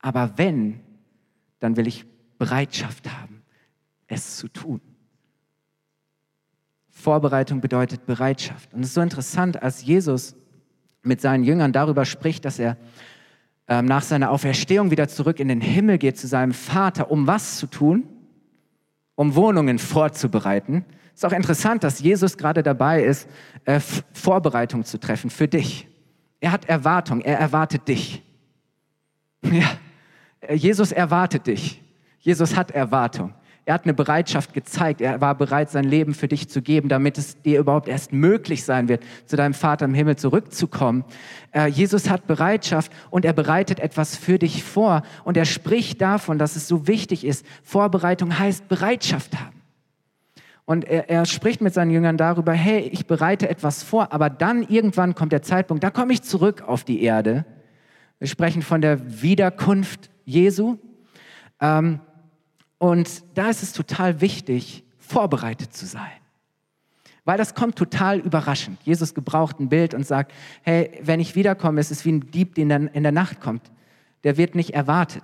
Aber 0.00 0.32
wenn, 0.36 0.80
dann 1.60 1.76
will 1.76 1.86
ich 1.86 2.06
Bereitschaft 2.38 3.08
haben, 3.08 3.42
es 4.08 4.36
zu 4.36 4.48
tun. 4.48 4.80
Vorbereitung 6.90 7.60
bedeutet 7.60 8.04
Bereitschaft. 8.06 8.74
Und 8.74 8.80
es 8.80 8.88
ist 8.88 8.94
so 8.94 9.00
interessant, 9.00 9.62
als 9.62 9.84
Jesus 9.84 10.34
mit 11.02 11.20
seinen 11.20 11.44
Jüngern 11.44 11.72
darüber 11.72 12.04
spricht, 12.04 12.44
dass 12.44 12.58
er 12.58 12.76
ähm, 13.68 13.84
nach 13.84 14.02
seiner 14.02 14.30
Auferstehung 14.30 14.90
wieder 14.90 15.08
zurück 15.08 15.38
in 15.38 15.48
den 15.48 15.60
Himmel 15.60 15.98
geht 15.98 16.18
zu 16.18 16.26
seinem 16.26 16.52
Vater, 16.52 17.10
um 17.10 17.26
was 17.26 17.58
zu 17.58 17.66
tun? 17.66 18.08
Um 19.14 19.34
Wohnungen 19.34 19.78
vorzubereiten. 19.78 20.84
Ist 21.14 21.24
auch 21.24 21.32
interessant, 21.32 21.84
dass 21.84 22.00
Jesus 22.00 22.36
gerade 22.38 22.62
dabei 22.62 23.02
ist, 23.02 23.28
äh, 23.64 23.80
Vorbereitung 24.12 24.84
zu 24.84 24.98
treffen 24.98 25.30
für 25.30 25.48
dich. 25.48 25.88
Er 26.40 26.52
hat 26.52 26.68
Erwartung, 26.68 27.20
er 27.20 27.38
erwartet 27.38 27.88
dich. 27.88 28.22
Ja, 29.44 29.72
äh, 30.40 30.54
Jesus 30.54 30.92
erwartet 30.92 31.48
dich. 31.48 31.82
Jesus 32.20 32.54
hat 32.54 32.70
Erwartung. 32.70 33.34
Er 33.64 33.74
hat 33.74 33.84
eine 33.84 33.94
Bereitschaft 33.94 34.54
gezeigt. 34.54 35.00
Er 35.00 35.20
war 35.20 35.36
bereit, 35.36 35.70
sein 35.70 35.84
Leben 35.84 36.14
für 36.14 36.26
dich 36.26 36.48
zu 36.48 36.62
geben, 36.62 36.88
damit 36.88 37.16
es 37.16 37.40
dir 37.42 37.60
überhaupt 37.60 37.86
erst 37.86 38.12
möglich 38.12 38.64
sein 38.64 38.88
wird, 38.88 39.04
zu 39.26 39.36
deinem 39.36 39.54
Vater 39.54 39.84
im 39.84 39.94
Himmel 39.94 40.16
zurückzukommen. 40.16 41.04
Äh, 41.52 41.68
Jesus 41.68 42.10
hat 42.10 42.26
Bereitschaft 42.26 42.90
und 43.10 43.24
er 43.24 43.32
bereitet 43.32 43.78
etwas 43.78 44.16
für 44.16 44.40
dich 44.40 44.64
vor. 44.64 45.02
Und 45.22 45.36
er 45.36 45.44
spricht 45.44 46.00
davon, 46.00 46.38
dass 46.38 46.56
es 46.56 46.66
so 46.66 46.88
wichtig 46.88 47.24
ist. 47.24 47.46
Vorbereitung 47.62 48.36
heißt 48.36 48.68
Bereitschaft 48.68 49.38
haben. 49.38 49.62
Und 50.64 50.84
er, 50.84 51.08
er, 51.08 51.24
spricht 51.26 51.60
mit 51.60 51.74
seinen 51.74 51.90
Jüngern 51.90 52.16
darüber, 52.16 52.52
hey, 52.52 52.80
ich 52.92 53.06
bereite 53.06 53.48
etwas 53.48 53.82
vor, 53.82 54.12
aber 54.12 54.30
dann 54.30 54.62
irgendwann 54.62 55.14
kommt 55.14 55.32
der 55.32 55.42
Zeitpunkt, 55.42 55.84
da 55.84 55.90
komme 55.90 56.12
ich 56.12 56.22
zurück 56.22 56.62
auf 56.66 56.84
die 56.84 57.02
Erde. 57.02 57.44
Wir 58.18 58.28
sprechen 58.28 58.62
von 58.62 58.80
der 58.80 59.22
Wiederkunft 59.22 60.10
Jesu. 60.24 60.78
Ähm, 61.60 62.00
und 62.82 63.22
da 63.34 63.48
ist 63.48 63.62
es 63.62 63.72
total 63.72 64.20
wichtig, 64.20 64.82
vorbereitet 64.98 65.72
zu 65.72 65.86
sein. 65.86 66.10
Weil 67.24 67.38
das 67.38 67.54
kommt 67.54 67.76
total 67.76 68.18
überraschend. 68.18 68.80
Jesus 68.82 69.14
gebraucht 69.14 69.60
ein 69.60 69.68
Bild 69.68 69.94
und 69.94 70.04
sagt, 70.04 70.32
hey, 70.62 70.90
wenn 71.00 71.20
ich 71.20 71.36
wiederkomme, 71.36 71.80
ist 71.80 71.92
es 71.92 72.04
wie 72.04 72.10
ein 72.10 72.32
Dieb, 72.32 72.56
der 72.56 72.64
in 72.92 73.02
der 73.04 73.12
Nacht 73.12 73.40
kommt. 73.40 73.70
Der 74.24 74.36
wird 74.36 74.56
nicht 74.56 74.74
erwartet. 74.74 75.22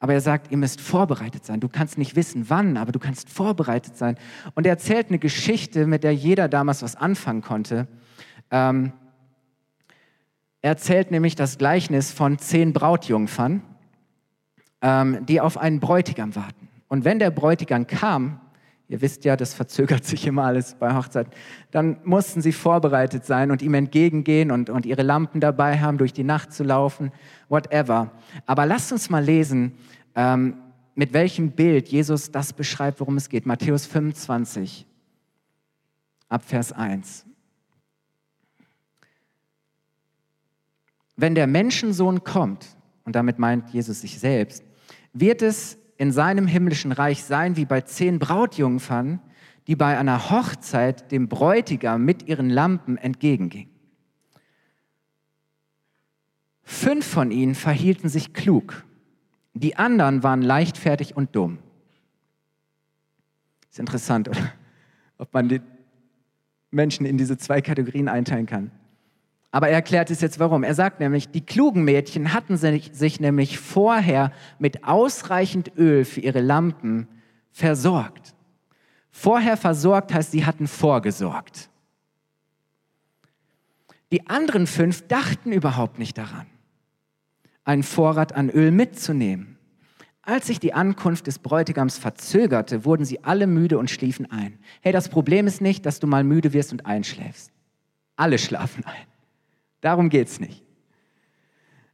Aber 0.00 0.12
er 0.12 0.20
sagt, 0.20 0.50
ihr 0.50 0.58
müsst 0.58 0.82
vorbereitet 0.82 1.46
sein. 1.46 1.60
Du 1.60 1.68
kannst 1.70 1.96
nicht 1.96 2.14
wissen, 2.14 2.50
wann, 2.50 2.76
aber 2.76 2.92
du 2.92 2.98
kannst 2.98 3.30
vorbereitet 3.30 3.96
sein. 3.96 4.18
Und 4.54 4.66
er 4.66 4.72
erzählt 4.72 5.08
eine 5.08 5.18
Geschichte, 5.18 5.86
mit 5.86 6.04
der 6.04 6.14
jeder 6.14 6.46
damals 6.46 6.82
was 6.82 6.94
anfangen 6.94 7.40
konnte. 7.40 7.88
Ähm, 8.50 8.92
er 10.60 10.72
erzählt 10.72 11.10
nämlich 11.10 11.36
das 11.36 11.56
Gleichnis 11.56 12.12
von 12.12 12.38
zehn 12.38 12.74
Brautjungfern, 12.74 13.62
ähm, 14.82 15.24
die 15.26 15.40
auf 15.40 15.58
einen 15.58 15.80
Bräutigam 15.80 16.34
warten. 16.34 16.68
Und 16.88 17.04
wenn 17.04 17.18
der 17.18 17.30
Bräutigam 17.30 17.86
kam, 17.86 18.40
ihr 18.88 19.00
wisst 19.00 19.24
ja, 19.24 19.36
das 19.36 19.54
verzögert 19.54 20.04
sich 20.06 20.26
immer 20.26 20.44
alles 20.44 20.74
bei 20.74 20.94
Hochzeit, 20.94 21.28
dann 21.70 21.98
mussten 22.04 22.42
sie 22.42 22.52
vorbereitet 22.52 23.24
sein 23.24 23.50
und 23.50 23.62
ihm 23.62 23.74
entgegengehen 23.74 24.50
und, 24.50 24.70
und 24.70 24.86
ihre 24.86 25.02
Lampen 25.02 25.40
dabei 25.40 25.78
haben, 25.78 25.98
durch 25.98 26.12
die 26.12 26.24
Nacht 26.24 26.52
zu 26.52 26.64
laufen, 26.64 27.12
whatever. 27.48 28.10
Aber 28.46 28.66
lasst 28.66 28.92
uns 28.92 29.10
mal 29.10 29.24
lesen, 29.24 29.72
ähm, 30.14 30.56
mit 30.94 31.12
welchem 31.12 31.52
Bild 31.52 31.88
Jesus 31.88 32.30
das 32.32 32.52
beschreibt, 32.52 33.00
worum 33.00 33.16
es 33.16 33.28
geht. 33.28 33.46
Matthäus 33.46 33.86
25, 33.86 34.86
ab 36.28 36.42
Vers 36.44 36.72
1. 36.72 37.24
Wenn 41.16 41.34
der 41.34 41.46
Menschensohn 41.46 42.24
kommt, 42.24 42.66
und 43.04 43.14
damit 43.14 43.38
meint 43.38 43.70
Jesus 43.70 44.00
sich 44.00 44.18
selbst, 44.18 44.64
wird 45.12 45.42
es 45.42 45.78
in 45.96 46.12
seinem 46.12 46.46
himmlischen 46.46 46.92
Reich 46.92 47.24
sein 47.24 47.56
wie 47.56 47.64
bei 47.64 47.82
zehn 47.82 48.18
Brautjungfern, 48.18 49.20
die 49.66 49.76
bei 49.76 49.98
einer 49.98 50.30
Hochzeit 50.30 51.12
dem 51.12 51.28
Bräutigam 51.28 52.04
mit 52.04 52.26
ihren 52.26 52.50
Lampen 52.50 52.96
entgegengingen. 52.96 53.70
Fünf 56.62 57.06
von 57.06 57.30
ihnen 57.30 57.54
verhielten 57.54 58.08
sich 58.08 58.32
klug, 58.32 58.84
die 59.54 59.76
anderen 59.76 60.22
waren 60.22 60.42
leichtfertig 60.42 61.16
und 61.16 61.34
dumm. 61.34 61.58
Ist 63.68 63.78
interessant, 63.78 64.28
oder? 64.28 64.52
Ob 65.18 65.32
man 65.34 65.48
die 65.48 65.60
Menschen 66.70 67.04
in 67.06 67.18
diese 67.18 67.36
zwei 67.36 67.60
Kategorien 67.60 68.08
einteilen 68.08 68.46
kann. 68.46 68.70
Aber 69.52 69.68
er 69.68 69.74
erklärt 69.74 70.10
es 70.10 70.20
jetzt 70.20 70.38
warum. 70.38 70.62
Er 70.62 70.74
sagt 70.74 71.00
nämlich, 71.00 71.28
die 71.28 71.44
klugen 71.44 71.82
Mädchen 71.82 72.32
hatten 72.32 72.56
sich, 72.56 73.20
nämlich 73.20 73.58
vorher 73.58 74.32
mit 74.58 74.84
ausreichend 74.84 75.72
Öl 75.76 76.04
für 76.04 76.20
ihre 76.20 76.40
Lampen 76.40 77.08
versorgt. 77.50 78.34
Vorher 79.10 79.56
versorgt 79.56 80.14
heißt, 80.14 80.30
sie 80.30 80.46
hatten 80.46 80.68
vorgesorgt. 80.68 81.68
Die 84.12 84.28
anderen 84.28 84.66
fünf 84.66 85.06
dachten 85.08 85.52
überhaupt 85.52 85.98
nicht 85.98 86.18
daran, 86.18 86.46
einen 87.64 87.82
Vorrat 87.82 88.34
an 88.34 88.50
Öl 88.50 88.70
mitzunehmen. 88.70 89.58
Als 90.22 90.46
sich 90.46 90.60
die 90.60 90.74
Ankunft 90.74 91.26
des 91.26 91.38
Bräutigams 91.38 91.98
verzögerte, 91.98 92.84
wurden 92.84 93.04
sie 93.04 93.24
alle 93.24 93.46
müde 93.46 93.78
und 93.78 93.90
schliefen 93.90 94.30
ein. 94.30 94.58
Hey, 94.80 94.92
das 94.92 95.08
Problem 95.08 95.46
ist 95.46 95.60
nicht, 95.60 95.86
dass 95.86 95.98
du 95.98 96.06
mal 96.06 96.24
müde 96.24 96.52
wirst 96.52 96.72
und 96.72 96.86
einschläfst. 96.86 97.52
Alle 98.16 98.38
schlafen 98.38 98.84
ein. 98.84 99.09
Darum 99.80 100.08
geht 100.08 100.28
es 100.28 100.40
nicht. 100.40 100.62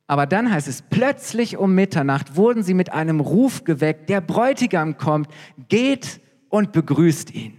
Aber 0.06 0.26
dann 0.26 0.52
heißt 0.52 0.68
es, 0.68 0.82
plötzlich 0.82 1.56
um 1.56 1.74
Mitternacht 1.74 2.36
wurden 2.36 2.62
sie 2.62 2.74
mit 2.74 2.92
einem 2.92 3.20
Ruf 3.20 3.64
geweckt, 3.64 4.08
der 4.08 4.20
Bräutigam 4.20 4.96
kommt, 4.98 5.28
geht 5.68 6.20
und 6.48 6.72
begrüßt 6.72 7.34
ihn. 7.34 7.54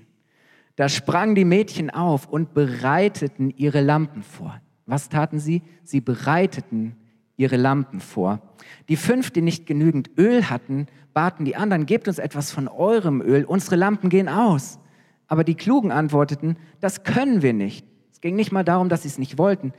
Da 0.78 0.90
sprangen 0.90 1.36
die 1.36 1.46
Mädchen 1.46 1.90
auf 1.90 2.28
und 2.28 2.54
bereiteten 2.54 3.50
ihre 3.50 3.82
Lampen 3.82 4.24
vor. 4.24 4.62
Was 4.86 5.10
taten 5.10 5.40
sie? 5.40 5.62
Sie 5.84 6.02
bereiteten 6.02 6.96
ihre 7.36 7.58
Lampen 7.58 8.00
vor. 8.00 8.42
Die 8.88 8.96
fünf, 8.96 9.32
die 9.32 9.42
nicht 9.42 9.66
genügend 9.66 10.12
Öl 10.18 10.50
hatten, 10.50 10.88
baten 11.14 11.46
die 11.46 11.56
anderen, 11.56 11.86
gebt 11.86 12.08
uns 12.08 12.20
etwas 12.20 12.52
von 12.52 12.68
eurem 12.68 13.22
Öl, 13.22 13.44
unsere 13.44 13.76
Lampen 13.76 14.10
gehen 14.10 14.30
aus. 14.30 14.80
Aber 15.28 15.44
die 15.44 15.56
Klugen 15.56 15.92
antworteten, 15.92 16.58
das 16.80 17.04
können 17.04 17.42
wir 17.42 17.54
nicht. 17.54 17.86
Es 18.12 18.22
ging 18.22 18.36
nicht 18.36 18.52
mal 18.52 18.64
darum, 18.64 18.88
dass 18.88 19.02
sie 19.02 19.10
es 19.10 19.18
nicht 19.18 19.38
wollten. 19.38 19.74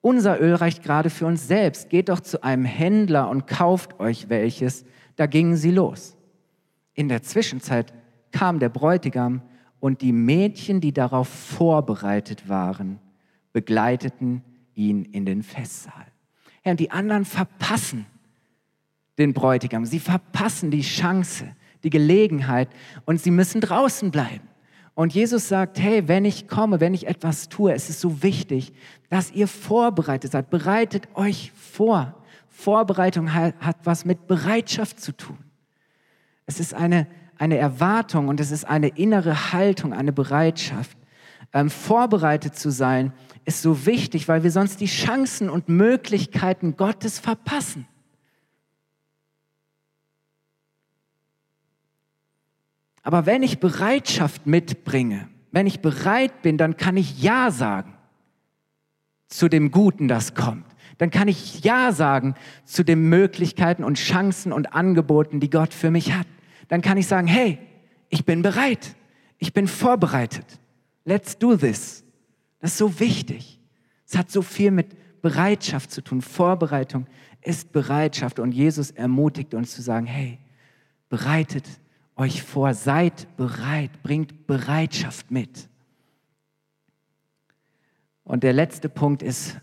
Unser 0.00 0.40
Öl 0.40 0.54
reicht 0.54 0.82
gerade 0.82 1.10
für 1.10 1.26
uns 1.26 1.48
selbst. 1.48 1.90
Geht 1.90 2.08
doch 2.08 2.20
zu 2.20 2.42
einem 2.42 2.64
Händler 2.64 3.28
und 3.28 3.46
kauft 3.46 3.98
euch 4.00 4.28
welches. 4.28 4.84
Da 5.16 5.26
gingen 5.26 5.56
sie 5.56 5.70
los. 5.70 6.16
In 6.94 7.08
der 7.08 7.22
Zwischenzeit 7.22 7.92
kam 8.30 8.58
der 8.58 8.68
Bräutigam 8.68 9.42
und 9.80 10.02
die 10.02 10.12
Mädchen, 10.12 10.80
die 10.80 10.92
darauf 10.92 11.28
vorbereitet 11.28 12.48
waren, 12.48 12.98
begleiteten 13.52 14.42
ihn 14.74 15.04
in 15.04 15.24
den 15.24 15.42
Festsaal. 15.42 16.06
Ja, 16.64 16.72
und 16.72 16.80
die 16.80 16.90
anderen 16.90 17.24
verpassen 17.24 18.06
den 19.18 19.32
Bräutigam. 19.32 19.84
Sie 19.84 19.98
verpassen 19.98 20.70
die 20.70 20.82
Chance, 20.82 21.56
die 21.82 21.90
Gelegenheit 21.90 22.68
und 23.04 23.20
sie 23.20 23.30
müssen 23.30 23.60
draußen 23.60 24.10
bleiben. 24.10 24.48
Und 24.98 25.14
Jesus 25.14 25.46
sagt, 25.46 25.78
hey, 25.78 26.08
wenn 26.08 26.24
ich 26.24 26.48
komme, 26.48 26.80
wenn 26.80 26.92
ich 26.92 27.06
etwas 27.06 27.48
tue, 27.48 27.72
es 27.72 27.88
ist 27.88 28.00
so 28.00 28.20
wichtig, 28.24 28.72
dass 29.08 29.30
ihr 29.30 29.46
vorbereitet 29.46 30.32
seid. 30.32 30.50
Bereitet 30.50 31.06
euch 31.14 31.52
vor. 31.54 32.16
Vorbereitung 32.48 33.32
hat, 33.32 33.76
was 33.84 34.04
mit 34.04 34.26
Bereitschaft 34.26 34.98
zu 34.98 35.12
tun. 35.12 35.38
Es 36.46 36.58
ist 36.58 36.74
eine, 36.74 37.06
eine 37.36 37.58
Erwartung 37.58 38.26
und 38.26 38.40
es 38.40 38.50
ist 38.50 38.64
eine 38.64 38.88
innere 38.88 39.52
Haltung, 39.52 39.92
eine 39.92 40.12
Bereitschaft. 40.12 40.98
Ähm, 41.52 41.70
vorbereitet 41.70 42.56
zu 42.56 42.70
sein 42.70 43.12
ist 43.44 43.62
so 43.62 43.86
wichtig, 43.86 44.26
weil 44.26 44.42
wir 44.42 44.50
sonst 44.50 44.80
die 44.80 44.86
Chancen 44.86 45.48
und 45.48 45.68
Möglichkeiten 45.68 46.76
Gottes 46.76 47.20
verpassen. 47.20 47.86
Aber 53.08 53.24
wenn 53.24 53.42
ich 53.42 53.58
Bereitschaft 53.58 54.46
mitbringe, 54.46 55.30
wenn 55.50 55.66
ich 55.66 55.80
bereit 55.80 56.42
bin, 56.42 56.58
dann 56.58 56.76
kann 56.76 56.98
ich 56.98 57.22
Ja 57.22 57.50
sagen 57.50 57.94
zu 59.28 59.48
dem 59.48 59.70
Guten, 59.70 60.08
das 60.08 60.34
kommt. 60.34 60.66
Dann 60.98 61.10
kann 61.10 61.26
ich 61.26 61.64
Ja 61.64 61.92
sagen 61.92 62.34
zu 62.66 62.84
den 62.84 63.08
Möglichkeiten 63.08 63.82
und 63.82 63.96
Chancen 63.96 64.52
und 64.52 64.74
Angeboten, 64.74 65.40
die 65.40 65.48
Gott 65.48 65.72
für 65.72 65.90
mich 65.90 66.12
hat. 66.12 66.26
Dann 66.68 66.82
kann 66.82 66.98
ich 66.98 67.06
sagen, 67.06 67.26
hey, 67.26 67.58
ich 68.10 68.26
bin 68.26 68.42
bereit. 68.42 68.94
Ich 69.38 69.54
bin 69.54 69.68
vorbereitet. 69.68 70.44
Let's 71.06 71.38
do 71.38 71.56
this. 71.56 72.04
Das 72.60 72.72
ist 72.72 72.76
so 72.76 73.00
wichtig. 73.00 73.58
Es 74.06 74.18
hat 74.18 74.30
so 74.30 74.42
viel 74.42 74.70
mit 74.70 75.22
Bereitschaft 75.22 75.92
zu 75.92 76.02
tun. 76.02 76.20
Vorbereitung 76.20 77.06
ist 77.40 77.72
Bereitschaft. 77.72 78.38
Und 78.38 78.52
Jesus 78.52 78.90
ermutigt 78.90 79.54
uns 79.54 79.74
zu 79.74 79.80
sagen, 79.80 80.04
hey, 80.04 80.36
bereitet 81.08 81.64
euch 82.18 82.42
vor, 82.42 82.74
seid 82.74 83.36
bereit, 83.36 84.02
bringt 84.02 84.46
Bereitschaft 84.46 85.30
mit. 85.30 85.68
Und 88.24 88.42
der 88.42 88.52
letzte 88.52 88.88
Punkt 88.88 89.22
ist, 89.22 89.56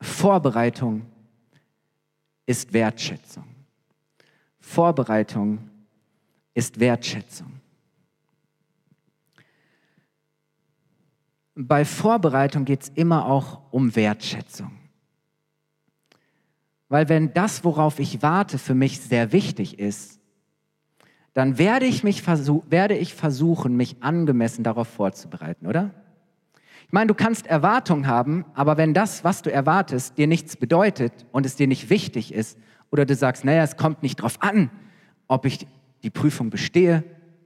Vorbereitung 0.00 1.06
ist 2.46 2.72
Wertschätzung. 2.72 3.44
Vorbereitung 4.58 5.70
ist 6.54 6.80
Wertschätzung. 6.80 7.60
Bei 11.54 11.84
Vorbereitung 11.84 12.64
geht 12.64 12.82
es 12.82 12.88
immer 12.88 13.26
auch 13.26 13.60
um 13.70 13.94
Wertschätzung. 13.94 14.78
Weil 16.88 17.08
wenn 17.08 17.32
das, 17.32 17.62
worauf 17.64 17.98
ich 17.98 18.22
warte, 18.22 18.58
für 18.58 18.74
mich 18.74 19.00
sehr 19.00 19.32
wichtig 19.32 19.78
ist, 19.78 20.21
dann 21.34 21.58
werde 21.58 21.86
ich, 21.86 22.04
mich 22.04 22.26
werde 22.26 22.96
ich 22.96 23.14
versuchen, 23.14 23.76
mich 23.76 23.96
angemessen 24.00 24.64
darauf 24.64 24.88
vorzubereiten, 24.88 25.66
oder? 25.66 25.90
Ich 26.86 26.92
meine, 26.92 27.06
du 27.06 27.14
kannst 27.14 27.46
Erwartungen 27.46 28.06
haben, 28.06 28.44
aber 28.54 28.76
wenn 28.76 28.92
das, 28.92 29.24
was 29.24 29.40
du 29.40 29.50
erwartest, 29.50 30.18
dir 30.18 30.26
nichts 30.26 30.56
bedeutet 30.56 31.12
und 31.32 31.46
es 31.46 31.56
dir 31.56 31.66
nicht 31.66 31.88
wichtig 31.88 32.34
ist, 32.34 32.58
oder 32.90 33.06
du 33.06 33.14
sagst, 33.14 33.44
naja, 33.44 33.62
es 33.62 33.78
kommt 33.78 34.02
nicht 34.02 34.18
darauf 34.18 34.42
an, 34.42 34.70
ob 35.26 35.46
ich 35.46 35.66
die 36.02 36.10
Prüfung 36.10 36.50
bestehe 36.50 37.02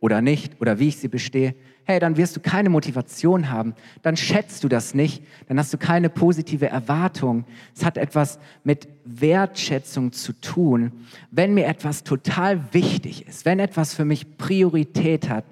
oder 0.06 0.22
nicht 0.22 0.60
oder 0.60 0.78
wie 0.78 0.86
ich 0.86 0.98
sie 0.98 1.08
bestehe, 1.08 1.56
hey, 1.84 1.98
dann 1.98 2.16
wirst 2.16 2.36
du 2.36 2.40
keine 2.40 2.70
Motivation 2.70 3.50
haben, 3.50 3.74
dann 4.02 4.16
schätzt 4.16 4.62
du 4.62 4.68
das 4.68 4.94
nicht, 4.94 5.24
dann 5.48 5.58
hast 5.58 5.72
du 5.72 5.78
keine 5.78 6.08
positive 6.08 6.68
Erwartung. 6.68 7.44
Es 7.74 7.84
hat 7.84 7.96
etwas 7.98 8.38
mit 8.62 8.86
Wertschätzung 9.04 10.12
zu 10.12 10.32
tun. 10.32 10.92
Wenn 11.32 11.54
mir 11.54 11.66
etwas 11.66 12.04
total 12.04 12.72
wichtig 12.72 13.26
ist, 13.26 13.44
wenn 13.44 13.58
etwas 13.58 13.94
für 13.94 14.04
mich 14.04 14.38
Priorität 14.38 15.28
hat, 15.28 15.44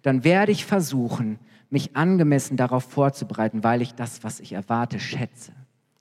dann 0.00 0.24
werde 0.24 0.52
ich 0.52 0.64
versuchen, 0.64 1.38
mich 1.68 1.94
angemessen 1.94 2.56
darauf 2.56 2.84
vorzubereiten, 2.84 3.62
weil 3.62 3.82
ich 3.82 3.94
das, 3.94 4.24
was 4.24 4.40
ich 4.40 4.54
erwarte, 4.54 4.98
schätze 4.98 5.52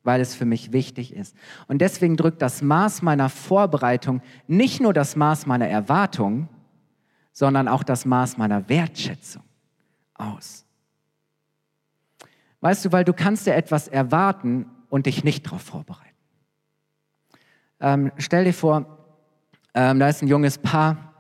weil 0.04 0.22
es 0.22 0.34
für 0.34 0.46
mich 0.46 0.72
wichtig 0.72 1.14
ist. 1.14 1.36
Und 1.68 1.80
deswegen 1.82 2.16
drückt 2.16 2.42
das 2.42 2.62
Maß 2.62 3.02
meiner 3.02 3.28
Vorbereitung 3.28 4.22
nicht 4.48 4.80
nur 4.80 4.94
das 4.94 5.18
Maß 5.18 5.48
meiner 5.48 5.68
Erwartung, 5.68 6.48
sondern 7.38 7.68
auch 7.68 7.84
das 7.84 8.04
Maß 8.04 8.40
meiner 8.40 8.68
Wertschätzung 8.68 9.44
aus. 10.16 10.66
Weißt 12.62 12.84
du, 12.84 12.92
weil 12.92 13.04
du 13.04 13.14
kannst 13.14 13.46
ja 13.46 13.54
etwas 13.54 13.88
erwarten 13.88 14.66
und 14.90 15.06
dich 15.06 15.24
nicht 15.24 15.46
darauf 15.46 15.62
vorbereiten. 15.62 16.16
Ähm, 17.80 18.12
stell 18.18 18.46
dir 18.46 18.56
vor, 18.56 18.88
ähm, 19.76 20.00
da 20.00 20.10
ist 20.10 20.24
ein 20.24 20.28
junges 20.28 20.58
Paar 20.58 21.14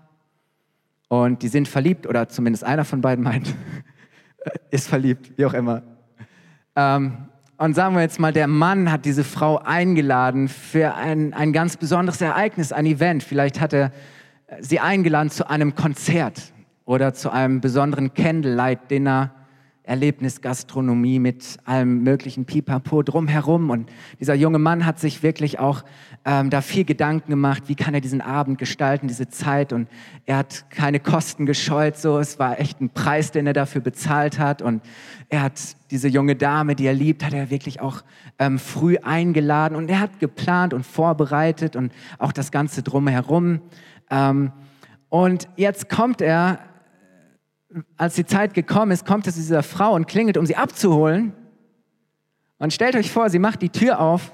und 1.08 1.44
die 1.44 1.50
sind 1.50 1.68
verliebt, 1.68 2.08
oder 2.08 2.28
zumindest 2.28 2.64
einer 2.64 2.84
von 2.84 3.02
beiden 3.02 3.24
meint, 3.24 3.54
ist 4.72 4.88
verliebt, 4.88 5.38
wie 5.38 5.46
auch 5.46 5.54
immer. 5.54 5.84
Ähm, 6.76 7.28
und 7.60 7.76
sagen 7.76 7.94
wir 7.94 8.02
jetzt 8.02 8.20
mal, 8.20 8.34
der 8.34 8.48
Mann 8.48 8.92
hat 8.92 9.06
diese 9.06 9.24
Frau 9.24 9.60
eingeladen 9.60 10.48
für 10.48 10.96
ein, 10.96 11.36
ein 11.36 11.54
ganz 11.54 11.78
besonderes 11.78 12.22
Ereignis, 12.22 12.72
ein 12.72 12.88
Event. 12.88 13.22
Vielleicht 13.22 13.62
hat 13.62 13.72
er 13.72 13.92
sie 14.60 14.80
eingeladen 14.80 15.30
zu 15.30 15.50
einem 15.50 15.76
Konzert 15.76 16.54
oder 16.86 17.14
zu 17.14 17.30
einem 17.32 17.62
besonderen 17.62 18.14
Candlelight-Dinner, 18.14 19.34
Erlebnisgastronomie 19.84 21.18
mit 21.18 21.58
allem 21.64 22.04
möglichen 22.04 22.46
Pipapo 22.46 23.04
drumherum. 23.04 23.70
Und 23.70 23.90
dieser 24.20 24.36
junge 24.36 24.60
Mann 24.60 24.86
hat 24.86 25.00
sich 25.00 25.24
wirklich 25.24 25.60
auch 25.60 25.84
ähm, 26.26 26.50
da 26.50 26.60
viel 26.60 26.84
Gedanken 26.84 27.32
gemacht, 27.32 27.64
wie 27.68 27.76
kann 27.76 27.94
er 27.94 28.02
diesen 28.02 28.20
Abend 28.20 28.58
gestalten, 28.58 29.08
diese 29.08 29.30
Zeit. 29.30 29.72
Und 29.72 29.88
er 30.26 30.38
hat 30.38 30.70
keine 30.70 31.00
Kosten 31.00 31.46
gescheut, 31.46 31.98
so. 31.98 32.20
Es 32.20 32.38
war 32.38 32.60
echt 32.60 32.82
ein 32.82 32.90
Preis, 32.90 33.32
den 33.32 33.48
er 33.48 33.54
dafür 33.54 33.80
bezahlt 33.80 34.40
hat. 34.40 34.62
Und 34.62 34.82
er 35.30 35.42
hat 35.42 35.54
diese 35.90 36.10
junge 36.10 36.36
Dame, 36.36 36.76
die 36.76 36.86
er 36.86 36.94
liebt, 36.94 37.24
hat 37.24 37.34
er 37.34 37.50
wirklich 37.50 37.80
auch 37.80 38.02
ähm, 38.40 38.60
früh 38.60 38.98
eingeladen. 38.98 39.78
Und 39.78 39.90
er 39.90 40.02
hat 40.02 40.20
geplant 40.20 40.74
und 40.74 40.86
vorbereitet 40.86 41.78
und 41.78 41.94
auch 42.18 42.34
das 42.34 42.52
Ganze 42.52 42.84
drumherum. 42.84 43.62
Ähm, 44.10 44.52
und 45.10 45.48
jetzt 45.56 45.90
kommt 45.90 46.22
er, 46.22 46.60
als 47.98 48.16
die 48.16 48.26
Zeit 48.26 48.54
gekommen 48.54 48.92
ist, 48.92 49.06
kommt 49.06 49.28
er 49.28 49.34
zu 49.34 49.40
dieser 49.40 49.64
Frau 49.64 49.94
und 49.94 50.08
klingelt, 50.08 50.38
um 50.38 50.46
sie 50.46 50.56
abzuholen. 50.56 51.34
Und 52.60 52.74
stellt 52.74 52.96
euch 52.96 53.12
vor, 53.12 53.30
sie 53.30 53.40
macht 53.40 53.62
die 53.62 53.70
Tür 53.70 54.00
auf 54.00 54.32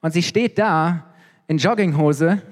Und 0.00 0.12
sie 0.12 0.22
steht 0.22 0.58
da 0.58 1.04
in 1.48 1.58
Jogginghose 1.58 2.42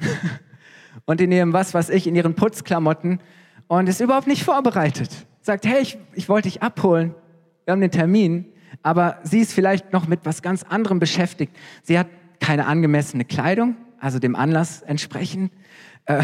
und 1.05 1.21
in 1.21 1.31
ihrem, 1.31 1.53
was 1.53 1.75
weiß 1.75 1.91
ich, 1.91 2.07
in 2.07 2.15
ihren 2.15 2.35
Putzklamotten 2.35 3.21
und 3.69 3.89
ist 3.89 4.01
überhaupt 4.01 4.27
nicht 4.27 4.45
vorbereitet. 4.45 5.11
Sagt, 5.41 5.67
hey, 5.67 5.83
ich, 5.83 5.99
ich 6.15 6.29
wollte 6.29 6.49
dich 6.49 6.63
abholen. 6.63 7.15
Wir 7.65 7.73
haben 7.73 7.81
den 7.81 7.91
Termin. 7.91 8.47
Aber 8.83 9.19
sie 9.23 9.41
ist 9.41 9.53
vielleicht 9.53 9.93
noch 9.93 10.09
mit 10.09 10.21
was 10.25 10.43
ganz 10.43 10.63
anderem 10.65 10.99
beschäftigt. 10.99 11.55
Sie 11.83 11.99
hat 11.99 12.09
keine 12.41 12.67
angemessene 12.67 13.25
Kleidung, 13.25 13.77
also 14.01 14.19
dem 14.19 14.37
Anlass 14.37 14.83
entsprechend. 14.83 15.53
Äh, 16.07 16.23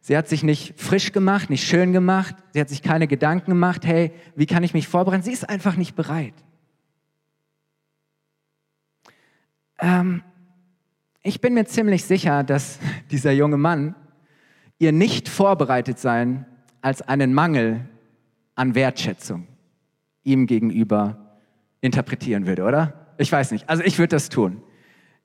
sie 0.00 0.16
hat 0.16 0.28
sich 0.28 0.42
nicht 0.42 0.80
frisch 0.80 1.12
gemacht, 1.12 1.50
nicht 1.50 1.66
schön 1.66 1.92
gemacht. 1.92 2.34
Sie 2.52 2.60
hat 2.60 2.68
sich 2.68 2.82
keine 2.82 3.06
Gedanken 3.06 3.50
gemacht, 3.50 3.84
hey, 3.84 4.12
wie 4.36 4.46
kann 4.46 4.62
ich 4.62 4.74
mich 4.74 4.88
vorbereiten? 4.88 5.22
Sie 5.22 5.32
ist 5.32 5.48
einfach 5.48 5.76
nicht 5.76 5.94
bereit. 5.96 6.34
Ähm, 9.78 10.22
ich 11.22 11.40
bin 11.40 11.54
mir 11.54 11.66
ziemlich 11.66 12.04
sicher, 12.04 12.44
dass 12.44 12.78
dieser 13.10 13.32
junge 13.32 13.56
Mann 13.56 13.94
ihr 14.78 14.92
nicht 14.92 15.28
vorbereitet 15.28 15.98
sein 15.98 16.46
als 16.80 17.02
einen 17.02 17.34
Mangel 17.34 17.88
an 18.54 18.74
Wertschätzung 18.74 19.46
ihm 20.22 20.46
gegenüber 20.46 21.38
interpretieren 21.80 22.46
würde, 22.46 22.64
oder? 22.64 23.14
Ich 23.18 23.30
weiß 23.30 23.52
nicht. 23.52 23.68
Also 23.68 23.82
ich 23.82 23.98
würde 23.98 24.16
das 24.16 24.28
tun. 24.28 24.62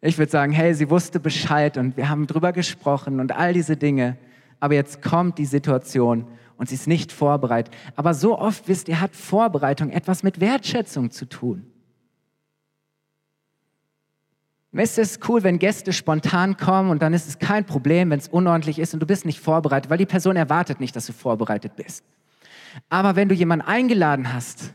Ich 0.06 0.20
würde 0.20 0.32
sagen, 0.32 0.52
hey, 0.52 0.72
sie 0.76 0.92
wusste 0.92 1.20
Bescheid 1.20 1.78
und 1.78 1.98
wir 1.98 2.10
haben 2.10 2.28
drüber 2.28 2.54
gesprochen 2.54 3.20
und 3.20 3.32
all 3.32 3.54
diese 3.54 3.76
Dinge. 3.76 4.18
Aber 4.60 4.76
jetzt 4.76 5.02
kommt 5.02 5.40
die 5.40 5.48
Situation 5.48 6.28
und 6.58 6.70
sie 6.70 6.76
ist 6.76 6.88
nicht 6.88 7.12
vorbereitet. 7.12 7.74
Aber 7.96 8.14
so 8.14 8.38
oft 8.38 8.68
wisst 8.68 8.88
ihr, 8.88 9.02
hat 9.02 9.16
Vorbereitung 9.16 9.90
etwas 9.90 10.22
mit 10.22 10.40
Wertschätzung 10.40 11.10
zu 11.10 11.26
tun. 11.26 11.66
Es 14.74 15.00
ist 15.00 15.28
cool, 15.28 15.42
wenn 15.42 15.58
Gäste 15.58 15.92
spontan 15.92 16.56
kommen 16.56 16.92
und 16.92 17.02
dann 17.02 17.16
ist 17.16 17.28
es 17.28 17.40
kein 17.40 17.66
Problem, 17.66 18.12
wenn 18.12 18.20
es 18.20 18.28
unordentlich 18.28 18.78
ist 18.78 18.94
und 18.94 19.00
du 19.00 19.08
bist 19.08 19.26
nicht 19.26 19.40
vorbereitet, 19.40 19.90
weil 19.90 19.98
die 19.98 20.06
Person 20.06 20.36
erwartet 20.36 20.80
nicht, 20.80 20.96
dass 20.96 21.08
du 21.08 21.14
vorbereitet 21.14 21.76
bist. 21.76 22.04
Aber 22.90 23.16
wenn 23.16 23.28
du 23.28 23.34
jemanden 23.34 23.66
eingeladen 23.66 24.32
hast 24.32 24.72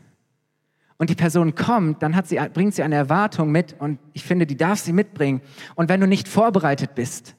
und 1.01 1.09
die 1.09 1.15
Person 1.15 1.55
kommt, 1.55 2.03
dann 2.03 2.15
sie, 2.25 2.37
bringt 2.53 2.75
sie 2.75 2.83
eine 2.83 2.93
Erwartung 2.93 3.51
mit 3.51 3.75
und 3.79 3.97
ich 4.13 4.23
finde, 4.23 4.45
die 4.45 4.55
darf 4.55 4.77
sie 4.77 4.93
mitbringen. 4.93 5.41
Und 5.73 5.89
wenn 5.89 5.99
du 5.99 6.05
nicht 6.05 6.27
vorbereitet 6.27 6.93
bist 6.93 7.35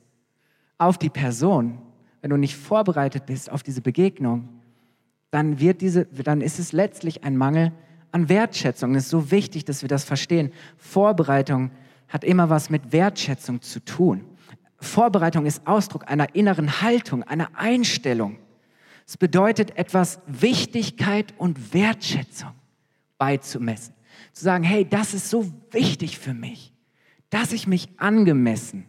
auf 0.78 0.98
die 0.98 1.10
Person, 1.10 1.78
wenn 2.22 2.30
du 2.30 2.36
nicht 2.36 2.56
vorbereitet 2.56 3.24
bist 3.24 3.52
auf 3.52 3.62
diese 3.62 3.80
Begegnung, 3.80 4.48
dann, 5.30 5.60
wird 5.60 5.80
diese, 5.80 6.06
dann 6.06 6.40
ist 6.40 6.58
es 6.58 6.72
letztlich 6.72 7.22
ein 7.22 7.36
Mangel 7.36 7.70
an 8.10 8.28
Wertschätzung. 8.28 8.96
Es 8.96 9.04
ist 9.04 9.10
so 9.10 9.30
wichtig, 9.30 9.64
dass 9.64 9.82
wir 9.82 9.88
das 9.88 10.02
verstehen. 10.02 10.50
Vorbereitung 10.76 11.70
hat 12.08 12.24
immer 12.24 12.50
was 12.50 12.68
mit 12.68 12.90
Wertschätzung 12.90 13.62
zu 13.62 13.78
tun. 13.78 14.24
Vorbereitung 14.78 15.46
ist 15.46 15.68
Ausdruck 15.68 16.10
einer 16.10 16.34
inneren 16.34 16.82
Haltung, 16.82 17.22
einer 17.22 17.50
Einstellung. 17.54 18.38
Es 19.06 19.16
bedeutet 19.16 19.78
etwas 19.78 20.18
Wichtigkeit 20.26 21.32
und 21.38 21.72
Wertschätzung 21.72 22.50
beizumessen. 23.22 23.94
Zu 24.32 24.42
sagen, 24.42 24.64
hey, 24.64 24.84
das 24.84 25.14
ist 25.14 25.30
so 25.30 25.52
wichtig 25.70 26.18
für 26.18 26.34
mich, 26.34 26.74
dass 27.30 27.52
ich 27.52 27.68
mich 27.68 27.88
angemessen 28.00 28.88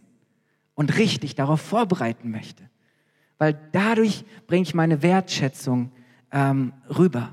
und 0.74 0.98
richtig 0.98 1.36
darauf 1.36 1.60
vorbereiten 1.60 2.32
möchte. 2.32 2.68
Weil 3.38 3.56
dadurch 3.70 4.24
bringe 4.48 4.64
ich 4.64 4.74
meine 4.74 5.02
Wertschätzung 5.02 5.92
ähm, 6.32 6.72
rüber. 6.88 7.32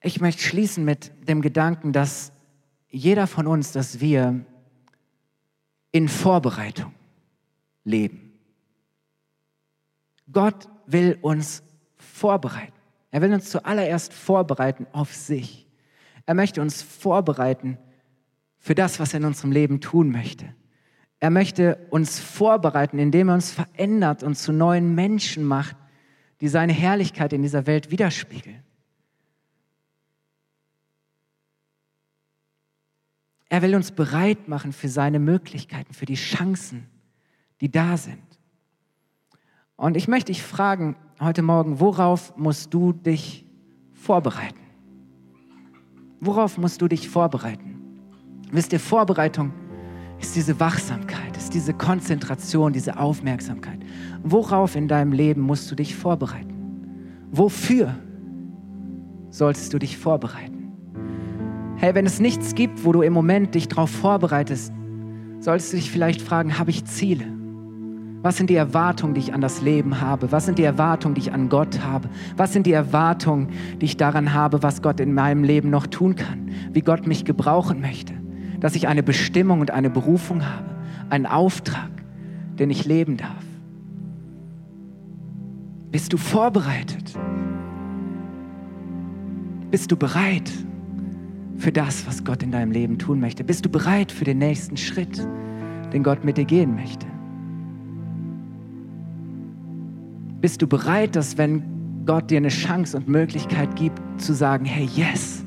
Ich 0.00 0.20
möchte 0.20 0.44
schließen 0.44 0.84
mit 0.84 1.10
dem 1.28 1.42
Gedanken, 1.42 1.92
dass 1.92 2.30
jeder 2.88 3.26
von 3.26 3.48
uns, 3.48 3.72
dass 3.72 3.98
wir 3.98 4.46
in 5.90 6.08
Vorbereitung 6.08 6.94
leben. 7.82 8.32
Gott 10.30 10.68
will 10.86 11.18
uns 11.20 11.64
vorbereiten. 11.98 12.72
Er 13.10 13.22
will 13.22 13.32
uns 13.32 13.50
zuallererst 13.50 14.12
vorbereiten 14.12 14.86
auf 14.92 15.14
sich. 15.14 15.66
Er 16.26 16.34
möchte 16.34 16.60
uns 16.60 16.82
vorbereiten 16.82 17.78
für 18.58 18.74
das, 18.74 19.00
was 19.00 19.14
er 19.14 19.20
in 19.20 19.26
unserem 19.26 19.52
Leben 19.52 19.80
tun 19.80 20.10
möchte. 20.10 20.54
Er 21.20 21.30
möchte 21.30 21.86
uns 21.90 22.20
vorbereiten, 22.20 22.98
indem 22.98 23.28
er 23.28 23.34
uns 23.34 23.50
verändert 23.50 24.22
und 24.22 24.36
zu 24.36 24.52
neuen 24.52 24.94
Menschen 24.94 25.44
macht, 25.44 25.76
die 26.40 26.48
seine 26.48 26.72
Herrlichkeit 26.72 27.32
in 27.32 27.42
dieser 27.42 27.66
Welt 27.66 27.90
widerspiegeln. 27.90 28.62
Er 33.48 33.62
will 33.62 33.74
uns 33.74 33.90
bereit 33.92 34.46
machen 34.46 34.72
für 34.72 34.88
seine 34.88 35.18
Möglichkeiten, 35.18 35.94
für 35.94 36.04
die 36.04 36.14
Chancen, 36.14 36.86
die 37.60 37.70
da 37.70 37.96
sind. 37.96 38.27
Und 39.78 39.96
ich 39.96 40.08
möchte 40.08 40.32
dich 40.32 40.42
fragen 40.42 40.96
heute 41.20 41.40
Morgen, 41.40 41.78
worauf 41.78 42.36
musst 42.36 42.74
du 42.74 42.92
dich 42.92 43.46
vorbereiten? 43.92 44.58
Worauf 46.20 46.58
musst 46.58 46.82
du 46.82 46.88
dich 46.88 47.08
vorbereiten? 47.08 47.80
Wisst 48.50 48.72
ihr, 48.72 48.80
Vorbereitung 48.80 49.52
ist 50.18 50.34
diese 50.34 50.58
Wachsamkeit, 50.58 51.36
ist 51.36 51.54
diese 51.54 51.74
Konzentration, 51.74 52.72
diese 52.72 52.98
Aufmerksamkeit. 52.98 53.78
Worauf 54.24 54.74
in 54.74 54.88
deinem 54.88 55.12
Leben 55.12 55.42
musst 55.42 55.70
du 55.70 55.76
dich 55.76 55.94
vorbereiten? 55.94 57.28
Wofür 57.30 57.94
solltest 59.30 59.72
du 59.72 59.78
dich 59.78 59.96
vorbereiten? 59.96 60.72
Hey, 61.76 61.94
wenn 61.94 62.04
es 62.04 62.18
nichts 62.18 62.56
gibt, 62.56 62.84
wo 62.84 62.90
du 62.90 63.02
im 63.02 63.12
Moment 63.12 63.54
dich 63.54 63.68
darauf 63.68 63.90
vorbereitest, 63.90 64.72
solltest 65.38 65.72
du 65.72 65.76
dich 65.76 65.92
vielleicht 65.92 66.20
fragen, 66.20 66.58
habe 66.58 66.70
ich 66.70 66.84
Ziele? 66.84 67.38
Was 68.20 68.36
sind 68.36 68.50
die 68.50 68.56
Erwartungen, 68.56 69.14
die 69.14 69.20
ich 69.20 69.34
an 69.34 69.40
das 69.40 69.62
Leben 69.62 70.00
habe? 70.00 70.32
Was 70.32 70.46
sind 70.46 70.58
die 70.58 70.64
Erwartungen, 70.64 71.14
die 71.14 71.20
ich 71.20 71.32
an 71.32 71.48
Gott 71.48 71.80
habe? 71.84 72.08
Was 72.36 72.52
sind 72.52 72.66
die 72.66 72.72
Erwartungen, 72.72 73.48
die 73.80 73.86
ich 73.86 73.96
daran 73.96 74.34
habe, 74.34 74.62
was 74.62 74.82
Gott 74.82 74.98
in 74.98 75.14
meinem 75.14 75.44
Leben 75.44 75.70
noch 75.70 75.86
tun 75.86 76.16
kann? 76.16 76.50
Wie 76.72 76.80
Gott 76.80 77.06
mich 77.06 77.24
gebrauchen 77.24 77.80
möchte? 77.80 78.14
Dass 78.58 78.74
ich 78.74 78.88
eine 78.88 79.02
Bestimmung 79.04 79.60
und 79.60 79.70
eine 79.70 79.88
Berufung 79.88 80.44
habe, 80.44 80.66
einen 81.10 81.26
Auftrag, 81.26 81.90
den 82.58 82.70
ich 82.70 82.84
leben 82.84 83.16
darf. 83.16 83.44
Bist 85.92 86.12
du 86.12 86.16
vorbereitet? 86.16 87.14
Bist 89.70 89.92
du 89.92 89.96
bereit? 89.96 90.50
für 91.58 91.72
das, 91.72 92.06
was 92.06 92.24
Gott 92.24 92.42
in 92.42 92.52
deinem 92.52 92.70
Leben 92.70 92.98
tun 92.98 93.20
möchte? 93.20 93.44
Bist 93.44 93.64
du 93.64 93.68
bereit 93.68 94.12
für 94.12 94.24
den 94.24 94.38
nächsten 94.38 94.76
Schritt, 94.76 95.26
den 95.92 96.02
Gott 96.02 96.24
mit 96.24 96.38
dir 96.38 96.44
gehen 96.44 96.74
möchte? 96.74 97.06
Bist 100.40 100.62
du 100.62 100.66
bereit, 100.66 101.16
dass 101.16 101.36
wenn 101.36 102.04
Gott 102.06 102.30
dir 102.30 102.36
eine 102.36 102.48
Chance 102.48 102.96
und 102.96 103.08
Möglichkeit 103.08 103.74
gibt, 103.76 104.00
zu 104.20 104.32
sagen, 104.32 104.64
hey, 104.64 104.88
yes, 104.94 105.44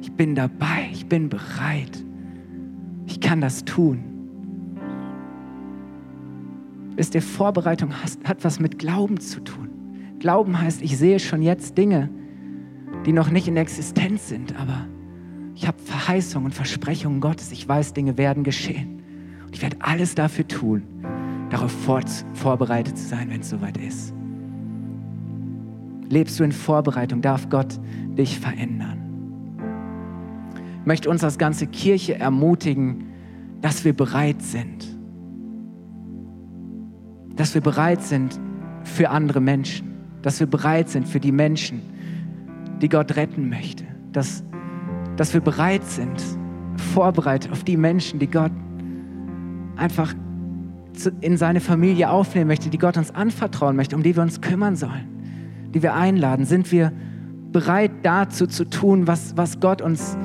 ich 0.00 0.12
bin 0.12 0.34
dabei, 0.34 0.88
ich 0.92 1.08
bin 1.08 1.28
bereit, 1.28 2.04
ich 3.06 3.20
kann 3.20 3.40
das 3.40 3.64
tun. 3.64 4.04
Wisst 6.96 7.14
ihr, 7.14 7.22
Vorbereitung 7.22 7.92
hat 7.92 8.42
was 8.42 8.58
mit 8.58 8.78
Glauben 8.80 9.20
zu 9.20 9.40
tun. 9.40 9.68
Glauben 10.18 10.60
heißt, 10.60 10.82
ich 10.82 10.98
sehe 10.98 11.20
schon 11.20 11.42
jetzt 11.42 11.78
Dinge, 11.78 12.10
die 13.06 13.12
noch 13.12 13.30
nicht 13.30 13.46
in 13.46 13.56
Existenz 13.56 14.28
sind, 14.28 14.58
aber 14.58 14.86
ich 15.54 15.68
habe 15.68 15.78
Verheißungen 15.78 16.46
und 16.46 16.54
Versprechungen 16.54 17.20
Gottes. 17.20 17.52
Ich 17.52 17.68
weiß, 17.68 17.92
Dinge 17.92 18.18
werden 18.18 18.42
geschehen. 18.42 19.00
Und 19.46 19.54
ich 19.54 19.62
werde 19.62 19.76
alles 19.80 20.16
dafür 20.16 20.46
tun, 20.46 20.82
darauf 21.50 21.72
vor, 21.72 22.00
vorbereitet 22.34 22.96
zu 22.96 23.06
sein, 23.06 23.30
wenn 23.30 23.40
es 23.40 23.50
soweit 23.50 23.76
ist. 23.76 24.14
Lebst 26.08 26.38
du 26.40 26.44
in 26.44 26.52
Vorbereitung, 26.52 27.20
darf 27.20 27.48
Gott 27.48 27.78
dich 28.16 28.38
verändern. 28.38 28.98
Ich 30.80 30.86
möchte 30.86 31.10
uns 31.10 31.22
als 31.22 31.38
ganze 31.38 31.66
Kirche 31.66 32.18
ermutigen, 32.18 33.06
dass 33.60 33.84
wir 33.84 33.92
bereit 33.92 34.40
sind. 34.40 34.96
Dass 37.36 37.54
wir 37.54 37.60
bereit 37.60 38.02
sind 38.02 38.40
für 38.84 39.10
andere 39.10 39.40
Menschen. 39.40 39.94
Dass 40.22 40.40
wir 40.40 40.46
bereit 40.46 40.88
sind 40.88 41.06
für 41.06 41.20
die 41.20 41.32
Menschen, 41.32 41.82
die 42.80 42.88
Gott 42.88 43.16
retten 43.16 43.48
möchte. 43.48 43.84
Dass 44.12 44.42
dass 45.18 45.34
wir 45.34 45.40
bereit 45.40 45.84
sind, 45.84 46.22
vorbereitet 46.94 47.50
auf 47.50 47.64
die 47.64 47.76
Menschen, 47.76 48.20
die 48.20 48.28
Gott 48.28 48.52
einfach 49.76 50.14
in 51.06 51.36
seine 51.36 51.60
Familie 51.60 52.10
aufnehmen 52.10 52.48
möchte, 52.48 52.70
die 52.70 52.78
Gott 52.78 52.96
uns 52.96 53.14
anvertrauen 53.14 53.76
möchte, 53.76 53.96
um 53.96 54.02
die 54.02 54.16
wir 54.16 54.22
uns 54.22 54.40
kümmern 54.40 54.76
sollen, 54.76 55.70
die 55.74 55.82
wir 55.82 55.94
einladen. 55.94 56.44
Sind 56.44 56.70
wir 56.72 56.92
bereit 57.52 57.90
dazu 58.02 58.46
zu 58.46 58.64
tun, 58.64 59.06
was, 59.06 59.36
was 59.36 59.60
Gott 59.60 59.82
uns 59.82 60.16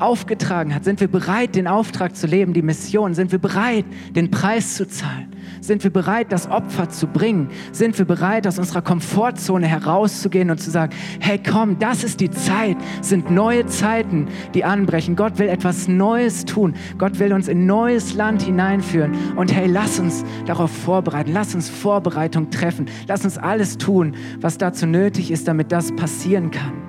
aufgetragen 0.00 0.74
hat? 0.74 0.84
Sind 0.84 1.00
wir 1.00 1.08
bereit, 1.08 1.54
den 1.54 1.66
Auftrag 1.66 2.16
zu 2.16 2.26
leben, 2.26 2.52
die 2.52 2.62
Mission? 2.62 3.14
Sind 3.14 3.32
wir 3.32 3.38
bereit, 3.38 3.84
den 4.14 4.30
Preis 4.30 4.74
zu 4.74 4.86
zahlen? 4.86 5.28
Sind 5.60 5.82
wir 5.84 5.90
bereit, 5.90 6.32
das 6.32 6.50
Opfer 6.50 6.88
zu 6.88 7.06
bringen? 7.06 7.48
Sind 7.72 7.98
wir 7.98 8.04
bereit, 8.04 8.46
aus 8.46 8.58
unserer 8.58 8.82
Komfortzone 8.82 9.66
herauszugehen 9.66 10.50
und 10.50 10.58
zu 10.58 10.70
sagen, 10.70 10.92
hey 11.20 11.38
komm, 11.38 11.78
das 11.78 12.04
ist 12.04 12.20
die 12.20 12.30
Zeit, 12.30 12.76
sind 13.00 13.30
neue 13.30 13.66
Zeiten, 13.66 14.28
die 14.54 14.64
anbrechen. 14.64 15.16
Gott 15.16 15.38
will 15.38 15.48
etwas 15.48 15.88
Neues 15.88 16.44
tun. 16.44 16.74
Gott 16.96 17.18
will 17.18 17.32
uns 17.32 17.48
in 17.48 17.66
neues 17.66 18.14
Land 18.14 18.42
hineinführen. 18.42 19.12
Und 19.36 19.52
hey, 19.52 19.66
lass 19.66 19.98
uns 19.98 20.24
darauf 20.46 20.70
vorbereiten. 20.70 21.32
Lass 21.32 21.54
uns 21.54 21.68
Vorbereitung 21.68 22.50
treffen. 22.50 22.86
Lass 23.06 23.24
uns 23.24 23.38
alles 23.38 23.78
tun, 23.78 24.14
was 24.40 24.58
dazu 24.58 24.86
nötig 24.86 25.30
ist, 25.30 25.48
damit 25.48 25.72
das 25.72 25.94
passieren 25.94 26.50
kann. 26.50 26.87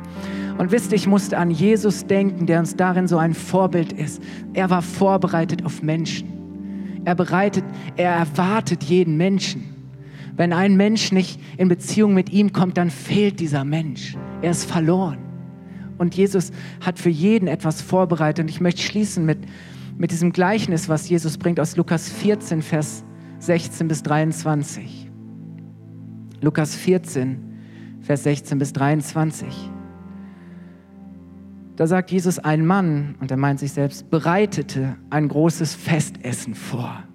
Und 0.59 0.73
wisst 0.73 0.91
ihr, 0.91 0.97
ich 0.97 1.07
musste 1.07 1.37
an 1.37 1.51
Jesus 1.51 2.05
denken, 2.05 2.45
der 2.45 2.59
uns 2.59 2.75
darin 2.75 3.07
so 3.07 3.17
ein 3.17 3.33
Vorbild 3.33 3.93
ist. 3.93 4.21
Er 4.53 4.69
war 4.69 4.81
vorbereitet 4.81 5.63
auf 5.63 5.81
Menschen. 5.81 7.01
Er 7.05 7.15
bereitet, 7.15 7.63
er 7.95 8.11
erwartet 8.11 8.83
jeden 8.83 9.15
Menschen. 9.15 9.63
Wenn 10.35 10.51
ein 10.51 10.75
Mensch 10.75 11.13
nicht 11.13 11.39
in 11.55 11.69
Beziehung 11.69 12.13
mit 12.13 12.29
ihm 12.31 12.51
kommt, 12.51 12.77
dann 12.77 12.89
fehlt 12.89 13.39
dieser 13.39 13.63
Mensch. 13.63 14.17
Er 14.41 14.51
ist 14.51 14.69
verloren. 14.69 15.19
Und 15.97 16.15
Jesus 16.15 16.51
hat 16.81 16.99
für 16.99 17.09
jeden 17.09 17.47
etwas 17.47 17.81
vorbereitet. 17.81 18.43
Und 18.43 18.49
ich 18.49 18.59
möchte 18.59 18.81
schließen 18.81 19.25
mit, 19.25 19.37
mit 19.97 20.11
diesem 20.11 20.33
Gleichnis, 20.33 20.89
was 20.89 21.07
Jesus 21.07 21.37
bringt 21.37 21.61
aus 21.61 21.77
Lukas 21.77 22.09
14, 22.09 22.61
Vers 22.61 23.05
16 23.39 23.87
bis 23.87 24.03
23. 24.03 25.09
Lukas 26.41 26.75
14, 26.75 27.37
Vers 28.01 28.23
16 28.23 28.59
bis 28.59 28.73
23. 28.73 29.47
Da 31.79 31.87
sagt 31.87 32.11
Jesus, 32.11 32.39
ein 32.39 32.65
Mann, 32.65 33.15
und 33.21 33.31
er 33.31 33.37
meint 33.37 33.61
sich 33.61 33.71
selbst, 33.71 34.09
bereitete 34.09 34.97
ein 35.11 35.29
großes 35.29 35.75
Festessen 35.75 36.53
vor. 36.53 37.05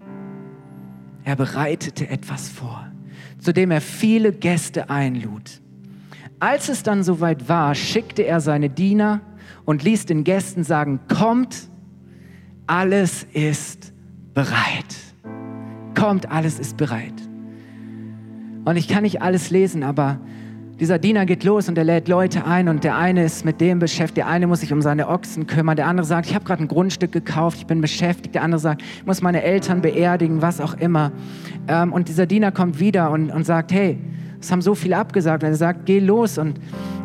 Er 1.22 1.36
bereitete 1.36 2.08
etwas 2.08 2.48
vor, 2.48 2.90
zu 3.38 3.52
dem 3.52 3.70
er 3.70 3.82
viele 3.82 4.32
Gäste 4.32 4.88
einlud. 4.88 5.60
Als 6.40 6.70
es 6.70 6.82
dann 6.82 7.02
soweit 7.02 7.46
war, 7.46 7.74
schickte 7.74 8.22
er 8.22 8.40
seine 8.40 8.70
Diener 8.70 9.20
und 9.66 9.84
ließ 9.84 10.06
den 10.06 10.24
Gästen 10.24 10.64
sagen, 10.64 11.00
kommt, 11.14 11.68
alles 12.66 13.26
ist 13.34 13.92
bereit. 14.32 14.96
Kommt, 15.94 16.30
alles 16.30 16.58
ist 16.58 16.78
bereit. 16.78 17.12
Und 18.64 18.76
ich 18.76 18.88
kann 18.88 19.02
nicht 19.02 19.20
alles 19.20 19.50
lesen, 19.50 19.82
aber 19.82 20.20
dieser 20.80 20.98
Diener 20.98 21.24
geht 21.24 21.44
los 21.44 21.68
und 21.68 21.78
er 21.78 21.84
lädt 21.84 22.08
Leute 22.08 22.46
ein 22.46 22.68
und 22.68 22.82
der 22.82 22.96
eine 22.96 23.24
ist 23.24 23.44
mit 23.44 23.60
dem 23.60 23.78
beschäftigt, 23.78 24.16
der 24.16 24.26
eine 24.26 24.48
muss 24.48 24.60
sich 24.60 24.72
um 24.72 24.82
seine 24.82 25.08
Ochsen 25.08 25.46
kümmern, 25.46 25.76
der 25.76 25.86
andere 25.86 26.04
sagt, 26.04 26.26
ich 26.26 26.34
habe 26.34 26.44
gerade 26.44 26.64
ein 26.64 26.68
Grundstück 26.68 27.12
gekauft, 27.12 27.58
ich 27.58 27.66
bin 27.66 27.80
beschäftigt, 27.80 28.34
der 28.34 28.42
andere 28.42 28.58
sagt, 28.58 28.82
ich 28.82 29.06
muss 29.06 29.22
meine 29.22 29.42
Eltern 29.42 29.82
beerdigen, 29.82 30.42
was 30.42 30.60
auch 30.60 30.74
immer. 30.74 31.12
Ähm, 31.68 31.92
und 31.92 32.08
dieser 32.08 32.26
Diener 32.26 32.50
kommt 32.50 32.80
wieder 32.80 33.12
und, 33.12 33.30
und 33.30 33.46
sagt, 33.46 33.72
hey, 33.72 33.98
es 34.40 34.50
haben 34.50 34.62
so 34.62 34.74
viele 34.74 34.96
abgesagt. 34.96 35.44
Und 35.44 35.50
er 35.50 35.54
sagt, 35.54 35.86
geh 35.86 36.00
los 36.00 36.38
und, 36.38 36.58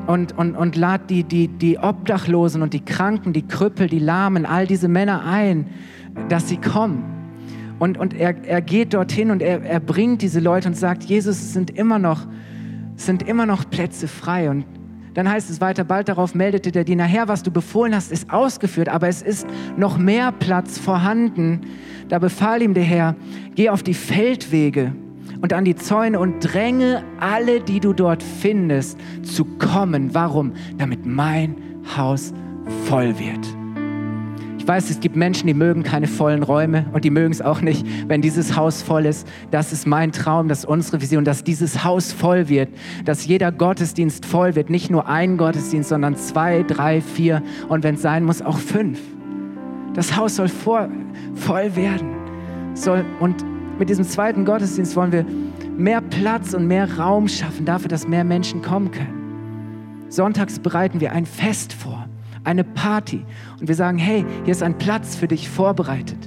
und, 0.08 0.36
und, 0.38 0.56
und 0.56 0.76
lad 0.76 1.10
die, 1.12 1.24
die, 1.24 1.48
die 1.48 1.78
Obdachlosen 1.78 2.64
und 2.64 2.74
die 2.74 2.84
Kranken, 2.84 3.34
die 3.34 3.48
Krüppel, 3.48 3.88
die 3.88 4.00
Lahmen, 4.00 4.48
all 4.48 4.66
diese 4.66 4.88
Männer 4.88 5.24
ein, 5.26 5.68
dass 6.28 6.50
sie 6.50 6.58
kommen. 6.58 7.04
Und, 7.78 8.00
und 8.00 8.14
er, 8.16 8.36
er 8.46 8.62
geht 8.62 8.96
dorthin 8.96 9.30
und 9.30 9.44
er, 9.44 9.64
er 9.64 9.80
bringt 9.80 10.24
diese 10.24 10.40
Leute 10.40 10.68
und 10.68 10.74
sagt, 10.74 11.04
Jesus, 11.04 11.38
es 11.38 11.54
sind 11.54 11.70
immer 11.70 12.00
noch 12.00 12.26
sind 13.00 13.28
immer 13.28 13.46
noch 13.46 13.70
Plätze 13.70 14.08
frei. 14.08 14.50
Und 14.50 14.66
dann 15.14 15.30
heißt 15.30 15.50
es 15.50 15.62
weiter, 15.62 15.84
bald 15.84 16.10
darauf 16.10 16.36
meldete 16.36 16.72
der 16.72 16.84
Diener, 16.84 17.06
Herr, 17.06 17.28
was 17.28 17.44
du 17.44 17.52
befohlen 17.52 17.96
hast, 17.96 18.12
ist 18.12 18.30
ausgeführt, 18.30 18.90
aber 18.90 19.08
es 19.08 19.22
ist 19.22 19.48
noch 19.78 19.98
mehr 19.98 20.32
Platz 20.32 20.78
vorhanden. 20.78 21.62
Da 22.10 22.20
befahl 22.20 22.62
ihm 22.62 22.74
der 22.74 22.84
Herr, 22.84 23.16
geh 23.56 23.70
auf 23.70 23.84
die 23.84 23.94
Feldwege 23.94 24.94
und 25.42 25.54
an 25.54 25.66
die 25.66 25.76
Zäune 25.76 26.20
und 26.20 26.40
dränge 26.42 27.04
alle, 27.20 27.62
die 27.62 27.80
du 27.80 27.94
dort 27.94 28.22
findest, 28.24 28.98
zu 29.24 29.46
kommen. 29.46 30.14
Warum? 30.14 30.54
Damit 30.78 31.06
mein 31.06 31.56
Haus 31.96 32.34
voll 32.86 33.18
wird 33.18 33.59
weiß, 34.68 34.90
es 34.90 35.00
gibt 35.00 35.16
Menschen, 35.16 35.48
die 35.48 35.54
mögen 35.54 35.84
keine 35.84 36.08
vollen 36.08 36.44
Räume 36.44 36.86
und 36.92 37.04
die 37.04 37.10
mögen 37.10 37.32
es 37.32 37.42
auch 37.42 37.62
nicht, 37.62 37.86
wenn 38.08 38.22
dieses 38.22 38.56
Haus 38.56 38.82
voll 38.82 39.06
ist. 39.06 39.28
Das 39.52 39.72
ist 39.72 39.88
mein 39.88 40.12
Traum, 40.12 40.48
das 40.48 40.60
ist 40.60 40.66
unsere 40.66 41.02
Vision, 41.02 41.24
dass 41.24 41.44
dieses 41.44 41.84
Haus 41.84 42.12
voll 42.12 42.50
wird, 42.50 42.70
dass 43.06 43.26
jeder 43.26 43.52
Gottesdienst 43.52 44.26
voll 44.26 44.56
wird. 44.56 44.70
Nicht 44.70 44.90
nur 44.90 45.08
ein 45.08 45.38
Gottesdienst, 45.38 45.90
sondern 45.90 46.16
zwei, 46.16 46.64
drei, 46.64 47.02
vier 47.02 47.42
und 47.68 47.84
wenn 47.84 47.96
es 47.96 48.02
sein 48.02 48.24
muss, 48.24 48.42
auch 48.42 48.58
fünf. 48.58 49.00
Das 49.94 50.16
Haus 50.16 50.36
soll 50.36 50.48
vor, 50.48 50.90
voll 51.36 51.76
werden. 51.76 52.10
Soll, 52.74 53.06
und 53.20 53.44
mit 53.80 53.90
diesem 53.90 54.06
zweiten 54.06 54.46
Gottesdienst 54.46 54.96
wollen 54.96 55.12
wir 55.12 55.26
mehr 55.78 56.02
Platz 56.02 56.54
und 56.54 56.68
mehr 56.68 56.98
Raum 56.98 57.28
schaffen 57.28 57.66
dafür, 57.66 57.88
dass 57.88 58.08
mehr 58.08 58.24
Menschen 58.24 58.62
kommen 58.62 58.92
können. 58.92 59.54
Sonntags 60.10 60.60
bereiten 60.60 61.00
wir 61.00 61.12
ein 61.12 61.26
Fest 61.26 61.72
vor 61.72 62.08
eine 62.50 62.64
Party. 62.64 63.24
Und 63.60 63.68
wir 63.68 63.76
sagen, 63.76 63.98
hey, 63.98 64.26
hier 64.44 64.52
ist 64.52 64.64
ein 64.64 64.78
Platz 64.78 65.16
für 65.16 65.28
dich 65.28 65.50
vorbereitet. 65.50 66.18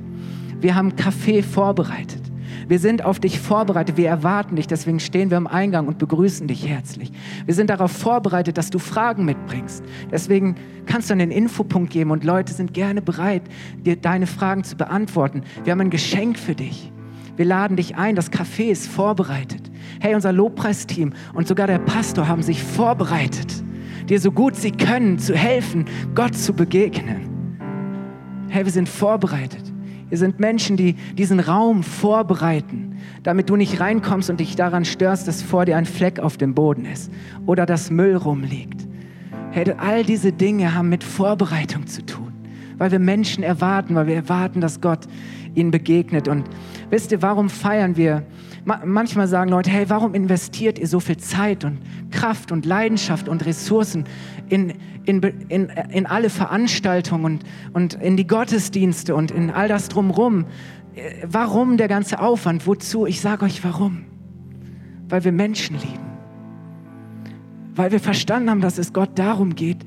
Wir 0.60 0.76
haben 0.76 0.94
Kaffee 0.94 1.42
vorbereitet. 1.42 2.20
Wir 2.68 2.78
sind 2.78 3.04
auf 3.04 3.18
dich 3.18 3.40
vorbereitet, 3.40 3.96
wir 3.96 4.08
erwarten 4.08 4.54
dich, 4.54 4.68
deswegen 4.68 5.00
stehen 5.00 5.30
wir 5.30 5.36
am 5.36 5.48
Eingang 5.48 5.88
und 5.88 5.98
begrüßen 5.98 6.46
dich 6.46 6.66
herzlich. 6.66 7.10
Wir 7.44 7.54
sind 7.54 7.70
darauf 7.70 7.90
vorbereitet, 7.90 8.56
dass 8.56 8.70
du 8.70 8.78
Fragen 8.78 9.24
mitbringst. 9.24 9.82
Deswegen 10.12 10.54
kannst 10.86 11.10
du 11.10 11.14
einen 11.14 11.32
Infopunkt 11.32 11.92
geben 11.92 12.12
und 12.12 12.22
Leute 12.22 12.52
sind 12.52 12.72
gerne 12.72 13.02
bereit, 13.02 13.42
dir 13.84 13.96
deine 13.96 14.28
Fragen 14.28 14.62
zu 14.62 14.76
beantworten. 14.76 15.42
Wir 15.64 15.72
haben 15.72 15.80
ein 15.80 15.90
Geschenk 15.90 16.38
für 16.38 16.54
dich. 16.54 16.92
Wir 17.36 17.46
laden 17.46 17.76
dich 17.76 17.96
ein, 17.96 18.14
das 18.14 18.30
Café 18.30 18.70
ist 18.70 18.86
vorbereitet. 18.86 19.70
Hey, 20.00 20.14
unser 20.14 20.32
Lobpreisteam 20.32 21.14
und 21.34 21.48
sogar 21.48 21.66
der 21.66 21.80
Pastor 21.80 22.28
haben 22.28 22.42
sich 22.42 22.62
vorbereitet 22.62 23.64
dir 24.12 24.20
so 24.20 24.30
gut 24.30 24.56
sie 24.56 24.72
können 24.72 25.18
zu 25.18 25.34
helfen, 25.34 25.86
Gott 26.14 26.36
zu 26.36 26.52
begegnen. 26.52 27.56
Hey, 28.50 28.66
wir 28.66 28.72
sind 28.72 28.86
vorbereitet. 28.86 29.72
Wir 30.10 30.18
sind 30.18 30.38
Menschen, 30.38 30.76
die 30.76 30.92
diesen 31.16 31.40
Raum 31.40 31.82
vorbereiten, 31.82 32.98
damit 33.22 33.48
du 33.48 33.56
nicht 33.56 33.80
reinkommst 33.80 34.28
und 34.28 34.38
dich 34.38 34.54
daran 34.54 34.84
störst, 34.84 35.26
dass 35.28 35.40
vor 35.40 35.64
dir 35.64 35.78
ein 35.78 35.86
Fleck 35.86 36.20
auf 36.20 36.36
dem 36.36 36.54
Boden 36.54 36.84
ist 36.84 37.10
oder 37.46 37.64
dass 37.64 37.90
Müll 37.90 38.14
rumliegt. 38.14 38.86
Hey, 39.50 39.72
all 39.78 40.04
diese 40.04 40.30
Dinge 40.30 40.74
haben 40.74 40.90
mit 40.90 41.02
Vorbereitung 41.02 41.86
zu 41.86 42.04
tun, 42.04 42.34
weil 42.76 42.92
wir 42.92 42.98
Menschen 42.98 43.42
erwarten, 43.42 43.94
weil 43.94 44.08
wir 44.08 44.16
erwarten, 44.16 44.60
dass 44.60 44.82
Gott 44.82 45.08
ihnen 45.54 45.70
begegnet. 45.70 46.28
Und 46.28 46.44
wisst 46.90 47.12
ihr, 47.12 47.22
warum 47.22 47.48
feiern 47.48 47.96
wir 47.96 48.26
Manchmal 48.64 49.26
sagen 49.26 49.50
Leute, 49.50 49.70
hey, 49.70 49.90
warum 49.90 50.14
investiert 50.14 50.78
ihr 50.78 50.86
so 50.86 51.00
viel 51.00 51.16
Zeit 51.16 51.64
und 51.64 51.78
Kraft 52.12 52.52
und 52.52 52.64
Leidenschaft 52.64 53.28
und 53.28 53.44
Ressourcen 53.44 54.04
in, 54.48 54.74
in, 55.04 55.20
in, 55.48 55.68
in 55.68 56.06
alle 56.06 56.30
Veranstaltungen 56.30 57.24
und, 57.24 57.44
und 57.72 57.94
in 57.94 58.16
die 58.16 58.26
Gottesdienste 58.26 59.16
und 59.16 59.32
in 59.32 59.50
all 59.50 59.66
das 59.66 59.88
drumherum? 59.88 60.46
Warum 61.26 61.76
der 61.76 61.88
ganze 61.88 62.20
Aufwand? 62.20 62.66
Wozu? 62.68 63.04
Ich 63.06 63.20
sage 63.20 63.44
euch 63.46 63.64
warum. 63.64 64.04
Weil 65.08 65.24
wir 65.24 65.32
Menschen 65.32 65.76
lieben. 65.76 66.12
Weil 67.74 67.90
wir 67.90 68.00
verstanden 68.00 68.48
haben, 68.48 68.60
dass 68.60 68.78
es 68.78 68.92
Gott 68.92 69.18
darum 69.18 69.56
geht, 69.56 69.78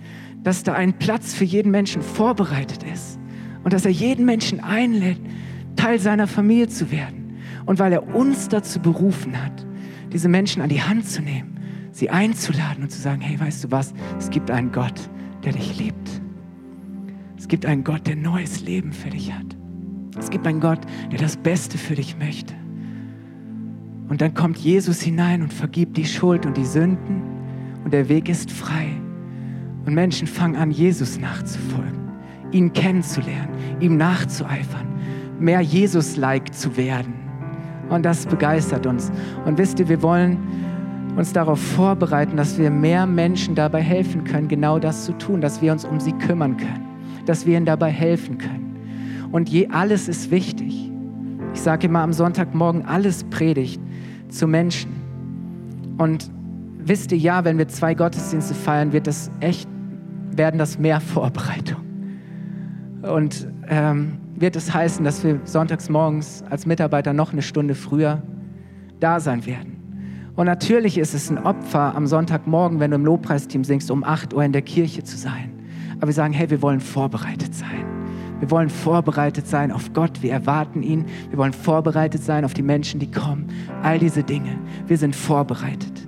dass 0.43 0.63
da 0.63 0.73
ein 0.73 0.97
Platz 0.97 1.33
für 1.33 1.45
jeden 1.45 1.71
Menschen 1.71 2.01
vorbereitet 2.01 2.83
ist 2.83 3.19
und 3.63 3.71
dass 3.71 3.85
er 3.85 3.91
jeden 3.91 4.25
Menschen 4.25 4.59
einlädt, 4.59 5.21
Teil 5.77 5.97
seiner 5.99 6.27
Familie 6.27 6.67
zu 6.67 6.91
werden 6.91 7.24
und 7.65 7.79
weil 7.79 7.93
er 7.93 8.15
uns 8.15 8.47
dazu 8.47 8.79
berufen 8.79 9.41
hat, 9.41 9.65
diese 10.13 10.29
Menschen 10.29 10.61
an 10.61 10.69
die 10.69 10.81
Hand 10.81 11.07
zu 11.07 11.21
nehmen, 11.21 11.59
sie 11.91 12.09
einzuladen 12.09 12.83
und 12.83 12.91
zu 12.91 13.01
sagen, 13.01 13.21
hey, 13.21 13.39
weißt 13.39 13.63
du 13.63 13.71
was, 13.71 13.93
es 14.17 14.29
gibt 14.29 14.51
einen 14.51 14.71
Gott, 14.71 15.09
der 15.43 15.53
dich 15.53 15.77
liebt. 15.77 16.21
Es 17.37 17.47
gibt 17.47 17.65
einen 17.65 17.83
Gott, 17.83 18.07
der 18.07 18.15
neues 18.15 18.61
Leben 18.61 18.91
für 18.91 19.09
dich 19.09 19.33
hat. 19.33 19.55
Es 20.17 20.29
gibt 20.29 20.47
einen 20.47 20.61
Gott, 20.61 20.79
der 21.11 21.19
das 21.19 21.37
Beste 21.37 21.77
für 21.77 21.95
dich 21.95 22.17
möchte. 22.17 22.53
Und 24.07 24.21
dann 24.21 24.33
kommt 24.33 24.57
Jesus 24.57 25.01
hinein 25.01 25.41
und 25.41 25.53
vergibt 25.53 25.97
die 25.97 26.05
Schuld 26.05 26.45
und 26.45 26.57
die 26.57 26.65
Sünden 26.65 27.21
und 27.83 27.93
der 27.93 28.07
Weg 28.09 28.29
ist 28.29 28.51
frei. 28.51 28.87
Und 29.85 29.93
Menschen 29.93 30.27
fangen 30.27 30.55
an, 30.55 30.71
Jesus 30.71 31.19
nachzufolgen, 31.19 32.11
ihn 32.51 32.73
kennenzulernen, 32.73 33.49
ihm 33.79 33.97
nachzueifern, 33.97 34.87
mehr 35.39 35.61
Jesus-like 35.61 36.53
zu 36.53 36.77
werden. 36.77 37.24
Und 37.89 38.03
das 38.03 38.25
begeistert 38.25 38.85
uns. 38.85 39.11
Und 39.45 39.57
wisst 39.57 39.79
ihr, 39.79 39.87
wir 39.89 40.01
wollen 40.01 40.37
uns 41.15 41.33
darauf 41.33 41.59
vorbereiten, 41.59 42.35
dass 42.35 42.57
wir 42.57 42.69
mehr 42.69 43.05
Menschen 43.05 43.55
dabei 43.55 43.81
helfen 43.81 44.23
können, 44.23 44.47
genau 44.47 44.79
das 44.79 45.05
zu 45.05 45.13
tun, 45.13 45.41
dass 45.41 45.61
wir 45.61 45.71
uns 45.71 45.85
um 45.85 45.99
sie 45.99 46.11
kümmern 46.13 46.57
können, 46.57 46.85
dass 47.25 47.45
wir 47.45 47.57
ihnen 47.57 47.65
dabei 47.65 47.89
helfen 47.89 48.37
können. 48.37 49.29
Und 49.31 49.49
je 49.49 49.67
alles 49.69 50.07
ist 50.07 50.31
wichtig. 50.31 50.91
Ich 51.53 51.61
sage 51.61 51.87
immer 51.87 51.99
am 51.99 52.13
Sonntagmorgen, 52.13 52.85
alles 52.85 53.23
predigt 53.25 53.81
zu 54.29 54.47
Menschen. 54.47 54.91
Und 55.97 56.29
wisst 56.79 57.11
ihr, 57.11 57.17
ja, 57.17 57.45
wenn 57.45 57.57
wir 57.57 57.67
zwei 57.67 57.93
Gottesdienste 57.93 58.53
feiern, 58.53 58.91
wird 58.91 59.07
das 59.07 59.31
echt, 59.39 59.69
werden 60.35 60.57
das 60.57 60.77
mehr 60.77 60.99
Vorbereitungen. 61.01 61.85
und 63.03 63.47
ähm, 63.69 64.17
wird 64.35 64.55
es 64.55 64.73
heißen, 64.73 65.03
dass 65.03 65.23
wir 65.23 65.39
sonntags 65.45 65.89
morgens 65.89 66.43
als 66.49 66.65
Mitarbeiter 66.65 67.13
noch 67.13 67.31
eine 67.31 67.41
Stunde 67.41 67.75
früher 67.75 68.21
da 68.99 69.19
sein 69.19 69.45
werden. 69.45 69.75
Und 70.35 70.47
natürlich 70.47 70.97
ist 70.97 71.13
es 71.13 71.29
ein 71.29 71.37
Opfer 71.37 71.95
am 71.95 72.07
Sonntagmorgen, 72.07 72.79
wenn 72.79 72.91
du 72.91 72.95
im 72.95 73.05
Lobpreisteam 73.05 73.63
singst, 73.63 73.89
um 73.89 74.03
8 74.03 74.33
Uhr 74.33 74.43
in 74.43 74.51
der 74.51 74.61
Kirche 74.61 75.03
zu 75.03 75.17
sein. 75.17 75.51
Aber 75.97 76.07
wir 76.07 76.13
sagen, 76.13 76.33
hey, 76.33 76.49
wir 76.49 76.61
wollen 76.61 76.81
vorbereitet 76.81 77.55
sein. 77.55 77.85
Wir 78.39 78.51
wollen 78.51 78.69
vorbereitet 78.69 79.47
sein 79.47 79.71
auf 79.71 79.93
Gott. 79.93 80.21
Wir 80.21 80.33
erwarten 80.33 80.83
ihn. 80.83 81.05
Wir 81.29 81.37
wollen 81.37 81.53
vorbereitet 81.53 82.21
sein 82.21 82.43
auf 82.43 82.53
die 82.53 82.63
Menschen, 82.63 82.99
die 82.99 83.09
kommen. 83.09 83.47
All 83.81 83.97
diese 83.97 84.23
Dinge. 84.23 84.57
Wir 84.87 84.97
sind 84.97 85.15
vorbereitet. 85.15 86.05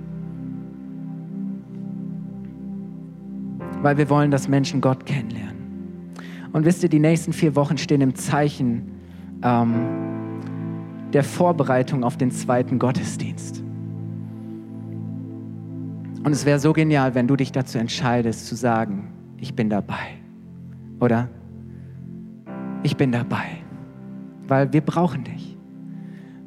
Weil 3.80 3.96
wir 3.96 4.10
wollen, 4.10 4.30
dass 4.30 4.46
Menschen 4.46 4.82
Gott 4.82 5.06
kennenlernen. 5.06 5.57
Und 6.52 6.64
wisst 6.64 6.82
ihr, 6.82 6.88
die 6.88 6.98
nächsten 6.98 7.32
vier 7.32 7.54
Wochen 7.56 7.78
stehen 7.78 8.00
im 8.00 8.14
Zeichen 8.14 8.90
ähm, 9.42 9.74
der 11.12 11.24
Vorbereitung 11.24 12.04
auf 12.04 12.16
den 12.16 12.30
zweiten 12.30 12.78
Gottesdienst. 12.78 13.62
Und 16.24 16.32
es 16.32 16.44
wäre 16.44 16.58
so 16.58 16.72
genial, 16.72 17.14
wenn 17.14 17.26
du 17.26 17.36
dich 17.36 17.52
dazu 17.52 17.78
entscheidest 17.78 18.46
zu 18.46 18.54
sagen, 18.54 19.12
ich 19.36 19.54
bin 19.54 19.70
dabei. 19.70 20.18
Oder 21.00 21.28
ich 22.82 22.96
bin 22.96 23.12
dabei. 23.12 23.46
Weil 24.46 24.72
wir 24.72 24.80
brauchen 24.80 25.24
dich. 25.24 25.56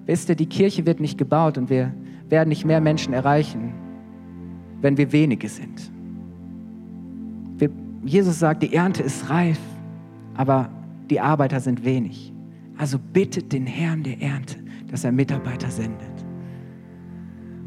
Wisst 0.06 0.30
ihr, 0.30 0.36
die 0.36 0.48
Kirche 0.48 0.86
wird 0.86 1.00
nicht 1.00 1.18
gebaut 1.18 1.58
und 1.58 1.70
wir 1.70 1.94
werden 2.30 2.50
nicht 2.50 2.66
mehr 2.66 2.82
Menschen 2.82 3.14
erreichen, 3.14 3.74
wenn 4.82 4.98
wir 4.98 5.12
wenige 5.12 5.48
sind. 5.48 5.92
Wir, 7.58 7.70
Jesus 8.04 8.40
sagt, 8.40 8.64
die 8.64 8.74
Ernte 8.74 9.04
ist 9.04 9.30
reif, 9.30 9.60
aber 10.36 10.70
die 11.10 11.20
Arbeiter 11.20 11.60
sind 11.60 11.86
wenig. 11.86 12.34
Also 12.78 12.98
bittet 12.98 13.52
den 13.52 13.68
Herrn 13.68 14.04
der 14.04 14.22
Ernte, 14.22 14.56
dass 14.90 15.04
er 15.04 15.12
Mitarbeiter 15.12 15.70
sendet. 15.70 16.10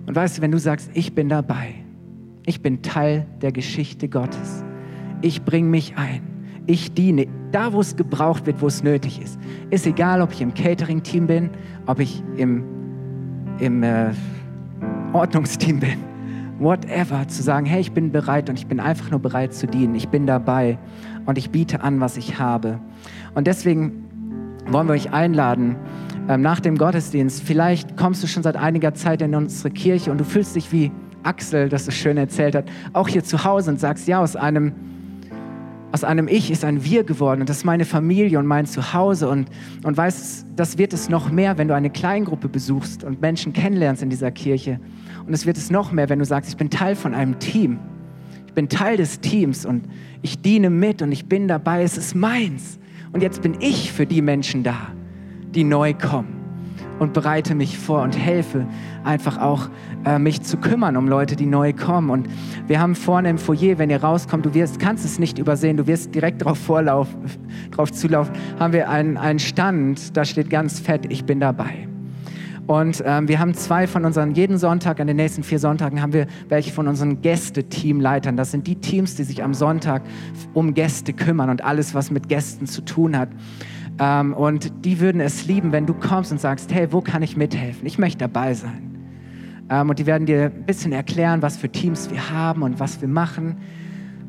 Und 0.07 0.15
weißt 0.15 0.39
du, 0.39 0.43
wenn 0.43 0.51
du 0.51 0.59
sagst, 0.59 0.91
ich 0.95 1.15
bin 1.15 1.29
dabei, 1.29 1.75
ich 2.47 2.61
bin 2.61 2.83
Teil 2.83 3.27
der 3.41 3.53
Geschichte 3.53 4.09
Gottes, 4.09 4.65
ich 5.23 5.45
bringe 5.45 5.69
mich 5.69 5.97
ein, 5.97 6.23
ich 6.67 6.93
diene, 6.93 7.27
da 7.53 7.73
wo 7.73 7.81
es 7.81 7.97
gebraucht 7.97 8.47
wird, 8.47 8.61
wo 8.61 8.67
es 8.67 8.83
nötig 8.83 9.21
ist. 9.21 9.39
Ist 9.71 9.87
egal, 9.87 10.21
ob 10.21 10.33
ich 10.33 10.41
im 10.41 10.53
Catering-Team 10.53 11.27
bin, 11.27 11.51
ob 11.87 12.01
ich 12.01 12.23
im, 12.37 12.65
im 13.59 13.83
äh, 13.83 14.13
Ordnungsteam 15.13 15.81
bin, 15.81 15.99
whatever, 16.59 17.27
zu 17.29 17.43
sagen, 17.43 17.67
hey, 17.67 17.81
ich 17.81 17.93
bin 17.93 18.11
bereit 18.11 18.49
und 18.49 18.59
ich 18.59 18.67
bin 18.67 18.81
einfach 18.81 19.11
nur 19.11 19.21
bereit 19.21 19.55
zu 19.55 19.67
dienen, 19.67 19.95
ich 19.95 20.09
bin 20.09 20.27
dabei 20.27 20.79
und 21.27 21.39
ich 21.39 21.51
biete 21.51 21.83
an, 21.83 22.01
was 22.01 22.17
ich 22.17 22.39
habe. 22.39 22.79
Und 23.35 23.47
deswegen 23.47 24.05
wollen 24.67 24.87
wir 24.87 24.95
euch 24.95 25.13
einladen, 25.13 25.77
ähm, 26.29 26.41
nach 26.41 26.61
dem 26.61 26.79
Gottesdienst, 26.79 27.43
vielleicht 27.43 27.97
kommst 27.97 28.23
du 28.23 28.27
schon 28.27 28.43
seit 28.43 28.57
einiger 28.57 28.95
Zeit 28.95 29.21
in 29.21 29.35
unsere 29.35 29.71
Kirche 29.71 30.11
und 30.11 30.19
du 30.19 30.25
fühlst 30.25 30.57
dich 30.57 30.73
wie 30.73 30.91
Axel 31.23 31.69
das 31.69 31.87
so 31.87 31.91
schön 31.91 32.17
erzählt 32.17 32.55
hat, 32.55 32.67
auch 32.93 33.09
hier 33.09 33.25
zu 33.25 33.45
Hause 33.45 33.71
und 33.71 33.81
sagst, 33.81 34.07
ja, 34.07 34.21
aus 34.21 34.37
einem, 34.37 34.73
aus 35.93 36.05
einem 36.05 36.29
Ich 36.29 36.51
ist 36.51 36.65
ein 36.65 36.85
Wir 36.85 37.05
geworden 37.05 37.41
und 37.41 37.49
das 37.49 37.59
ist 37.59 37.65
meine 37.65 37.85
Familie 37.85 38.39
und 38.39 38.47
mein 38.47 38.67
Zuhause 38.67 39.29
und, 39.29 39.49
und 39.85 39.97
weißt, 39.97 40.47
das 40.57 40.79
wird 40.79 40.93
es 40.93 41.09
noch 41.09 41.31
mehr, 41.31 41.59
wenn 41.59 41.69
du 41.69 41.75
eine 41.75 41.91
Kleingruppe 41.91 42.49
besuchst 42.49 43.05
und 43.05 43.21
Menschen 43.21 43.53
kennenlernst 43.53 44.03
in 44.03 44.11
dieser 44.11 44.31
Kirche. 44.31 44.81
Und 45.27 45.33
es 45.33 45.47
wird 45.47 45.57
es 45.57 45.71
noch 45.71 45.93
mehr, 45.93 46.09
wenn 46.09 46.19
du 46.19 46.25
sagst, 46.25 46.51
ich 46.51 46.57
bin 46.57 46.71
Teil 46.71 46.95
von 46.95 47.15
einem 47.15 47.39
Team. 47.39 47.79
Ich 48.55 48.57
bin 48.57 48.69
Teil 48.69 48.97
des 48.97 49.19
Teams 49.19 49.67
und 49.67 49.83
ich 50.23 50.41
diene 50.41 50.71
mit 50.71 51.03
und 51.03 51.11
ich 51.11 51.27
bin 51.27 51.49
dabei, 51.49 51.83
es 51.83 51.99
ist 51.99 52.15
meins. 52.15 52.79
Und 53.13 53.21
jetzt 53.21 53.43
bin 53.43 53.57
ich 53.59 53.91
für 53.91 54.07
die 54.07 54.23
Menschen 54.23 54.63
da, 54.63 54.77
die 55.53 55.65
neu 55.65 55.93
kommen 55.93 56.37
und 57.01 57.13
bereite 57.13 57.57
mich 57.57 57.77
vor 57.77 58.03
und 58.03 58.17
helfe 58.17 58.65
einfach 59.03 59.39
auch 59.39 59.69
äh, 60.07 60.21
mich 60.21 60.43
zu 60.43 60.57
kümmern 60.57 60.97
um 60.97 61.09
Leute, 61.09 61.35
die 61.35 61.47
neu 61.47 61.73
kommen. 61.73 62.11
Und 62.11 62.29
wir 62.69 62.79
haben 62.79 62.95
vorne 62.95 63.29
im 63.29 63.39
Foyer, 63.39 63.79
wenn 63.79 63.91
ihr 63.91 64.05
rauskommt, 64.05 64.47
du 64.47 64.55
wirst, 64.55 64.79
kannst 64.79 65.05
es 65.05 65.19
nicht 65.19 65.41
übersehen, 65.41 65.77
du 65.77 65.89
wirst 65.89 66.15
direkt 66.15 66.41
darauf 66.43 66.59
vorlaufen, 66.59 67.23
drauf 67.73 67.91
zulaufen, 67.91 68.37
haben 68.61 68.73
wir 68.73 68.89
einen, 68.89 69.17
einen 69.17 69.41
Stand, 69.41 70.17
da 70.17 70.25
steht 70.25 70.49
ganz 70.49 70.79
fett, 70.79 71.11
ich 71.11 71.25
bin 71.25 71.41
dabei. 71.41 71.89
Und 72.67 73.03
ähm, 73.05 73.29
wir 73.29 73.39
haben 73.41 73.55
zwei 73.55 73.87
von 73.87 74.05
unseren, 74.05 74.35
jeden 74.35 74.57
Sonntag, 74.57 74.99
an 74.99 75.07
den 75.07 75.17
nächsten 75.17 75.43
vier 75.43 75.59
Sonntagen 75.59 76.01
haben 76.01 76.13
wir 76.15 76.27
welche 76.49 76.73
von 76.73 76.89
unseren 76.89 77.21
Gäste-Teamleitern. 77.21 78.37
Das 78.37 78.51
sind 78.51 78.67
die 78.67 78.77
Teams, 78.77 79.17
die 79.17 79.25
sich 79.25 79.43
am 79.43 79.53
Sonntag 79.53 80.03
um 80.55 80.73
Gäste 80.73 81.13
kümmern 81.13 81.51
und 81.51 81.63
alles, 81.63 81.95
was 81.95 82.11
mit 82.11 82.29
Gästen 82.29 82.67
zu 82.67 82.81
tun 82.83 83.19
hat. 83.19 83.29
Ähm, 83.99 84.33
und 84.33 84.85
die 84.85 84.99
würden 85.01 85.21
es 85.21 85.47
lieben, 85.47 85.73
wenn 85.73 85.87
du 85.87 85.95
kommst 85.95 86.33
und 86.33 86.41
sagst, 86.41 86.73
hey, 86.73 86.89
wo 86.91 87.01
kann 87.01 87.23
ich 87.23 87.37
mithelfen? 87.37 87.87
Ich 87.87 87.99
möchte 87.99 88.19
dabei 88.19 88.55
sein. 88.55 88.91
Ähm, 89.69 89.91
und 89.91 89.99
die 89.99 90.07
werden 90.07 90.27
dir 90.27 90.47
ein 90.47 90.65
bisschen 90.65 90.93
erklären, 90.93 91.43
was 91.43 91.57
für 91.57 91.69
Teams 91.69 92.11
wir 92.11 92.31
haben 92.31 92.63
und 92.63 92.81
was 92.81 93.01
wir 93.01 93.09
machen. 93.09 93.57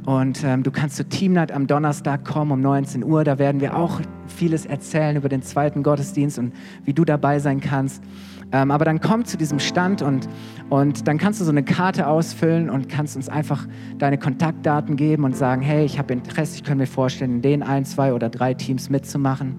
Und 0.06 0.44
ähm, 0.44 0.62
du 0.62 0.70
kannst 0.70 0.98
zu 0.98 1.08
Teamnight 1.08 1.52
am 1.52 1.66
Donnerstag 1.66 2.26
kommen 2.26 2.52
um 2.52 2.62
19 2.62 3.04
Uhr. 3.04 3.24
Da 3.24 3.40
werden 3.40 3.60
wir 3.60 3.76
auch 3.76 4.02
vieles 4.28 4.66
erzählen 4.66 5.16
über 5.16 5.30
den 5.30 5.42
zweiten 5.42 5.82
Gottesdienst 5.82 6.38
und 6.38 6.54
wie 6.84 6.94
du 6.94 7.06
dabei 7.06 7.40
sein 7.40 7.60
kannst. 7.60 8.04
Ähm, 8.52 8.70
aber 8.70 8.86
dann 8.86 9.02
komm 9.02 9.26
zu 9.26 9.36
diesem 9.38 9.58
Stand 9.58 10.04
und, 10.04 10.30
und 10.70 11.08
dann 11.08 11.18
kannst 11.18 11.42
du 11.42 11.46
so 11.46 11.52
eine 11.52 11.64
Karte 11.64 12.06
ausfüllen 12.08 12.70
und 12.70 12.88
kannst 12.88 13.16
uns 13.16 13.30
einfach 13.30 13.68
deine 13.98 14.20
Kontaktdaten 14.20 14.96
geben 14.96 15.24
und 15.24 15.36
sagen, 15.36 15.64
hey, 15.64 15.84
ich 15.86 15.98
habe 15.98 16.14
Interesse, 16.14 16.56
ich 16.56 16.64
könnte 16.64 16.84
mir 16.84 16.88
vorstellen, 16.88 17.38
in 17.38 17.42
den 17.42 17.64
ein, 17.64 17.86
zwei 17.86 18.14
oder 18.14 18.30
drei 18.30 18.54
Teams 18.54 18.92
mitzumachen. 18.92 19.56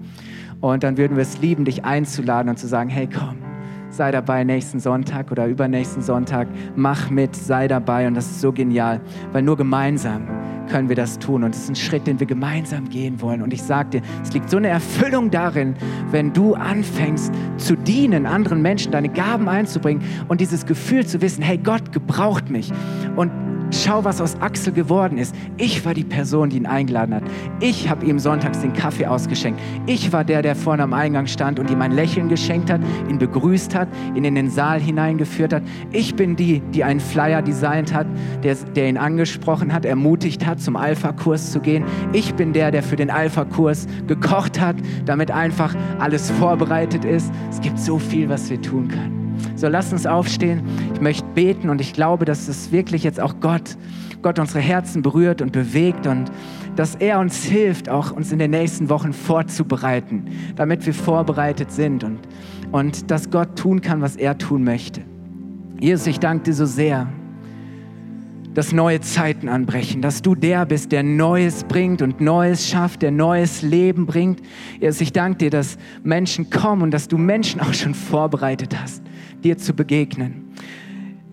Und 0.61 0.83
dann 0.83 0.97
würden 0.97 1.17
wir 1.17 1.21
es 1.21 1.39
lieben, 1.39 1.65
dich 1.65 1.83
einzuladen 1.83 2.49
und 2.49 2.57
zu 2.57 2.67
sagen, 2.67 2.89
hey, 2.89 3.07
komm, 3.13 3.37
sei 3.97 4.11
dabei 4.11 4.43
nächsten 4.43 4.79
Sonntag 4.79 5.31
oder 5.31 5.47
übernächsten 5.47 6.01
Sonntag, 6.01 6.47
mach 6.75 7.09
mit, 7.09 7.35
sei 7.35 7.67
dabei 7.67 8.07
und 8.07 8.13
das 8.13 8.27
ist 8.27 8.41
so 8.41 8.51
genial, 8.53 9.01
weil 9.31 9.41
nur 9.41 9.57
gemeinsam 9.57 10.27
können 10.69 10.89
wir 10.89 10.95
das 10.95 11.17
tun 11.17 11.43
und 11.43 11.55
es 11.55 11.63
ist 11.63 11.69
ein 11.69 11.75
Schritt, 11.75 12.07
den 12.07 12.19
wir 12.19 12.27
gemeinsam 12.27 12.89
gehen 12.89 13.21
wollen. 13.21 13.41
Und 13.41 13.53
ich 13.53 13.63
sage 13.63 13.89
dir, 13.89 14.01
es 14.21 14.33
liegt 14.33 14.49
so 14.49 14.57
eine 14.57 14.67
Erfüllung 14.67 15.31
darin, 15.31 15.75
wenn 16.11 16.33
du 16.33 16.53
anfängst 16.55 17.33
zu 17.57 17.75
dienen, 17.75 18.25
anderen 18.25 18.61
Menschen 18.61 18.91
deine 18.91 19.09
Gaben 19.09 19.49
einzubringen 19.49 20.03
und 20.27 20.41
dieses 20.41 20.65
Gefühl 20.65 21.05
zu 21.05 21.21
wissen, 21.21 21.41
hey, 21.41 21.57
Gott 21.57 21.91
gebraucht 21.91 22.49
mich. 22.49 22.71
Und 23.15 23.31
Schau, 23.71 24.03
was 24.03 24.21
aus 24.21 24.39
Axel 24.39 24.71
geworden 24.71 25.17
ist. 25.17 25.35
Ich 25.57 25.85
war 25.85 25.93
die 25.93 26.05
Person, 26.05 26.49
die 26.49 26.57
ihn 26.57 26.65
eingeladen 26.65 27.13
hat. 27.13 27.23
Ich 27.59 27.89
habe 27.89 28.05
ihm 28.05 28.17
sonntags 28.17 28.61
den 28.61 28.71
Kaffee 28.73 29.05
ausgeschenkt. 29.05 29.59
Ich 29.85 30.13
war 30.13 30.23
der, 30.23 30.41
der 30.41 30.55
vorne 30.55 30.83
am 30.83 30.93
Eingang 30.93 31.27
stand 31.27 31.59
und 31.59 31.69
ihm 31.69 31.81
ein 31.81 31.91
Lächeln 31.91 32.29
geschenkt 32.29 32.71
hat, 32.71 32.79
ihn 33.09 33.17
begrüßt 33.17 33.75
hat, 33.75 33.89
ihn 34.15 34.23
in 34.23 34.35
den 34.35 34.49
Saal 34.49 34.79
hineingeführt 34.79 35.53
hat. 35.53 35.63
Ich 35.91 36.15
bin 36.15 36.35
die, 36.37 36.61
die 36.73 36.83
einen 36.83 37.01
Flyer 37.01 37.41
designt 37.41 37.93
hat, 37.93 38.07
der, 38.43 38.55
der 38.55 38.87
ihn 38.87 38.97
angesprochen 38.97 39.73
hat, 39.73 39.83
ermutigt 39.83 40.45
hat, 40.45 40.61
zum 40.61 40.77
Alpha-Kurs 40.77 41.51
zu 41.51 41.59
gehen. 41.59 41.83
Ich 42.13 42.35
bin 42.35 42.53
der, 42.53 42.71
der 42.71 42.83
für 42.83 42.95
den 42.95 43.09
Alpha-Kurs 43.09 43.87
gekocht 44.07 44.61
hat, 44.61 44.77
damit 45.05 45.29
einfach 45.29 45.75
alles 45.99 46.31
vorbereitet 46.31 47.03
ist. 47.03 47.33
Es 47.49 47.59
gibt 47.59 47.79
so 47.79 47.99
viel, 47.99 48.29
was 48.29 48.49
wir 48.49 48.61
tun 48.61 48.87
können. 48.87 49.26
So, 49.55 49.67
lass 49.67 49.91
uns 49.91 50.05
aufstehen. 50.05 50.61
Ich 50.93 51.01
möchte 51.01 51.25
beten 51.33 51.69
und 51.69 51.81
ich 51.81 51.93
glaube, 51.93 52.25
dass 52.25 52.47
es 52.47 52.71
wirklich 52.71 53.03
jetzt 53.03 53.19
auch 53.19 53.39
Gott, 53.39 53.77
Gott 54.21 54.39
unsere 54.39 54.59
Herzen 54.59 55.01
berührt 55.01 55.41
und 55.41 55.51
bewegt 55.51 56.07
und 56.07 56.31
dass 56.75 56.95
er 56.95 57.19
uns 57.19 57.43
hilft, 57.43 57.89
auch 57.89 58.11
uns 58.11 58.31
in 58.31 58.39
den 58.39 58.51
nächsten 58.51 58.89
Wochen 58.89 59.13
vorzubereiten, 59.13 60.25
damit 60.55 60.85
wir 60.85 60.93
vorbereitet 60.93 61.71
sind 61.71 62.03
und, 62.03 62.19
und 62.71 63.09
dass 63.09 63.29
Gott 63.31 63.57
tun 63.57 63.81
kann, 63.81 64.01
was 64.01 64.15
er 64.15 64.37
tun 64.37 64.63
möchte. 64.63 65.01
Jesus, 65.79 66.07
ich 66.07 66.19
danke 66.19 66.45
dir 66.45 66.53
so 66.53 66.65
sehr, 66.65 67.07
dass 68.57 68.71
neue 68.71 69.01
Zeiten 69.01 69.49
anbrechen, 69.49 70.01
dass 70.01 70.23
du 70.23 70.33
der 70.33 70.65
bist, 70.65 70.91
der 70.91 71.03
Neues 71.03 71.63
bringt 71.63 72.01
und 72.01 72.21
Neues 72.21 72.67
schafft, 72.67 73.03
der 73.03 73.11
neues 73.11 73.61
Leben 73.61 74.07
bringt. 74.07 74.41
Jesus, 74.81 74.99
ich 74.99 75.13
danke 75.13 75.37
dir, 75.37 75.49
dass 75.51 75.77
Menschen 76.03 76.49
kommen 76.49 76.81
und 76.81 76.89
dass 76.89 77.07
du 77.07 77.19
Menschen 77.19 77.61
auch 77.61 77.75
schon 77.75 77.93
vorbereitet 77.93 78.75
hast 78.81 79.03
dir 79.43 79.59
zu 79.59 79.75
begegnen. 79.75 80.55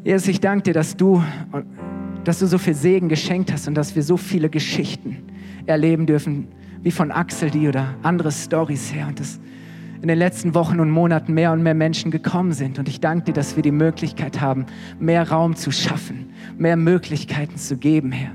Jesus, 0.04 0.28
ich 0.28 0.40
danke 0.40 0.64
dir, 0.64 0.74
dass 0.74 0.98
du, 0.98 1.24
dass 2.24 2.40
du 2.40 2.46
so 2.46 2.58
viel 2.58 2.74
Segen 2.74 3.08
geschenkt 3.08 3.50
hast 3.50 3.68
und 3.68 3.74
dass 3.74 3.96
wir 3.96 4.02
so 4.02 4.18
viele 4.18 4.50
Geschichten 4.50 5.24
erleben 5.64 6.04
dürfen, 6.04 6.48
wie 6.82 6.90
von 6.90 7.10
Axel 7.10 7.50
die 7.50 7.68
oder 7.68 7.94
andere 8.02 8.32
Stories 8.32 8.92
her. 8.92 9.06
Und 9.08 9.18
dass 9.18 9.40
in 10.04 10.08
den 10.08 10.18
letzten 10.18 10.54
Wochen 10.54 10.80
und 10.80 10.90
Monaten 10.90 11.32
mehr 11.32 11.50
und 11.50 11.62
mehr 11.62 11.72
Menschen 11.72 12.10
gekommen 12.10 12.52
sind. 12.52 12.78
Und 12.78 12.90
ich 12.90 13.00
danke 13.00 13.24
dir, 13.24 13.32
dass 13.32 13.56
wir 13.56 13.62
die 13.62 13.70
Möglichkeit 13.70 14.38
haben, 14.38 14.66
mehr 15.00 15.30
Raum 15.30 15.56
zu 15.56 15.70
schaffen, 15.70 16.34
mehr 16.58 16.76
Möglichkeiten 16.76 17.56
zu 17.56 17.78
geben, 17.78 18.12
Herr. 18.12 18.32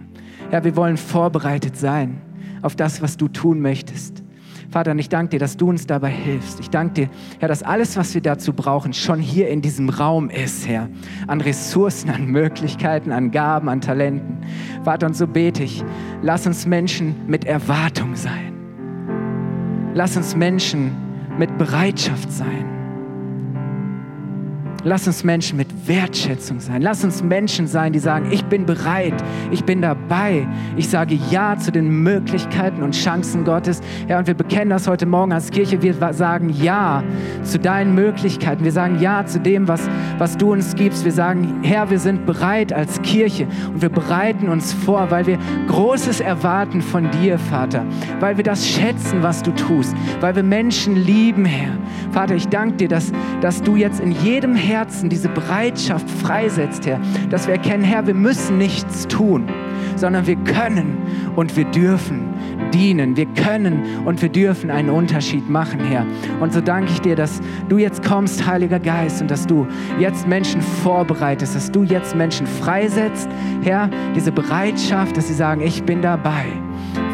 Ja, 0.51 0.63
wir 0.63 0.75
wollen 0.75 0.97
vorbereitet 0.97 1.77
sein 1.77 2.21
auf 2.63 2.75
das, 2.75 3.03
was 3.03 3.17
du 3.17 3.27
tun 3.27 3.61
möchtest. 3.61 4.23
Vater, 4.71 4.93
und 4.93 4.97
ich 4.97 5.09
danke 5.09 5.29
dir, 5.29 5.39
dass 5.39 5.57
du 5.57 5.69
uns 5.69 5.85
dabei 5.85 6.09
hilfst. 6.09 6.59
Ich 6.59 6.71
danke 6.71 6.93
dir, 6.93 7.09
Herr, 7.37 7.49
dass 7.49 7.61
alles, 7.61 7.95
was 7.97 8.15
wir 8.15 8.21
dazu 8.21 8.51
brauchen, 8.53 8.91
schon 8.93 9.19
hier 9.19 9.49
in 9.49 9.61
diesem 9.61 9.89
Raum 9.89 10.31
ist, 10.31 10.67
Herr. 10.67 10.89
An 11.27 11.39
Ressourcen, 11.39 12.09
an 12.09 12.25
Möglichkeiten, 12.25 13.11
an 13.11 13.29
Gaben, 13.29 13.69
an 13.69 13.79
Talenten. 13.79 14.39
Vater, 14.83 15.05
und 15.05 15.15
so 15.15 15.27
bete 15.27 15.61
ich, 15.61 15.83
lass 16.23 16.47
uns 16.47 16.65
Menschen 16.65 17.13
mit 17.27 17.45
Erwartung 17.45 18.15
sein. 18.15 18.55
Lass 19.93 20.17
uns 20.17 20.35
Menschen 20.35 21.08
mit 21.39 21.57
Bereitschaft 21.57 22.29
sein. 22.33 22.78
Lass 24.85 25.07
uns 25.07 25.25
Menschen 25.25 25.57
mit 25.57 25.67
Wertschätzung 25.87 26.61
sein. 26.61 26.81
Lass 26.81 27.03
uns 27.03 27.21
Menschen 27.21 27.67
sein, 27.67 27.91
die 27.91 27.99
sagen, 27.99 28.29
ich 28.31 28.45
bin 28.45 28.65
bereit, 28.65 29.13
ich 29.51 29.65
bin 29.65 29.81
dabei. 29.81 30.47
Ich 30.77 30.87
sage 30.87 31.19
Ja 31.29 31.57
zu 31.57 31.71
den 31.71 31.89
Möglichkeiten 32.01 32.81
und 32.81 32.95
Chancen 32.95 33.43
Gottes. 33.43 33.81
Ja, 34.07 34.19
und 34.19 34.27
wir 34.27 34.35
bekennen 34.35 34.69
das 34.69 34.87
heute 34.87 35.05
Morgen 35.05 35.33
als 35.33 35.51
Kirche. 35.51 35.81
Wir 35.81 35.93
sagen 36.13 36.49
Ja 36.49 37.03
zu 37.43 37.59
deinen 37.59 37.93
Möglichkeiten. 37.93 38.63
Wir 38.63 38.71
sagen 38.71 38.99
Ja 38.99 39.25
zu 39.25 39.41
dem, 39.41 39.67
was, 39.67 39.89
was 40.17 40.37
du 40.37 40.53
uns 40.53 40.75
gibst. 40.75 41.03
Wir 41.03 41.11
sagen, 41.11 41.59
Herr, 41.61 41.89
wir 41.89 41.99
sind 41.99 42.25
bereit 42.25 42.71
als 42.71 43.01
Kirche 43.01 43.47
und 43.73 43.81
wir 43.81 43.89
bereiten 43.89 44.47
uns 44.47 44.71
vor, 44.71 45.11
weil 45.11 45.27
wir 45.27 45.37
Großes 45.67 46.21
erwarten 46.21 46.81
von 46.81 47.11
dir, 47.11 47.37
Vater. 47.37 47.85
Weil 48.21 48.37
wir 48.37 48.45
das 48.45 48.65
schätzen, 48.65 49.23
was 49.23 49.43
du 49.43 49.51
tust. 49.51 49.93
Weil 50.21 50.37
wir 50.37 50.43
Menschen 50.43 50.95
lieben, 50.95 51.43
Herr. 51.43 51.73
Vater, 52.11 52.35
ich 52.35 52.47
danke 52.47 52.77
dir, 52.77 52.87
dass, 52.87 53.11
dass 53.41 53.61
du 53.61 53.75
jetzt 53.75 53.99
in 53.99 54.13
jedem 54.13 54.55
Herzen 54.55 54.68
Herzen 54.69 55.09
diese 55.09 55.29
Bereitschaft 55.29 56.09
freisetzt, 56.09 56.85
Herr, 56.85 56.99
dass 57.29 57.47
wir 57.47 57.55
erkennen, 57.55 57.83
Herr, 57.83 58.05
wir 58.05 58.13
müssen 58.13 58.57
nichts 58.57 59.07
tun, 59.07 59.49
sondern 59.95 60.27
wir 60.27 60.35
können 60.37 60.97
und 61.35 61.57
wir 61.57 61.65
dürfen 61.65 62.33
dienen. 62.73 63.17
Wir 63.17 63.25
können 63.25 64.05
und 64.05 64.21
wir 64.21 64.29
dürfen 64.29 64.69
einen 64.69 64.89
Unterschied 64.89 65.49
machen, 65.49 65.79
Herr. 65.79 66.05
Und 66.39 66.53
so 66.53 66.61
danke 66.61 66.91
ich 66.91 67.01
dir, 67.01 67.15
dass 67.15 67.41
du 67.67 67.77
jetzt 67.77 68.03
kommst, 68.03 68.45
Heiliger 68.45 68.79
Geist, 68.79 69.21
und 69.21 69.31
dass 69.31 69.47
du 69.47 69.67
jetzt 69.99 70.27
Menschen 70.27 70.61
vorbereitest, 70.61 71.55
dass 71.55 71.71
du 71.71 71.83
jetzt 71.83 72.15
Menschen 72.15 72.45
freisetzt, 72.45 73.27
Herr, 73.63 73.89
diese 74.15 74.31
Bereitschaft, 74.31 75.17
dass 75.17 75.27
sie 75.27 75.33
sagen, 75.33 75.61
ich 75.61 75.83
bin 75.83 76.01
dabei. 76.01 76.45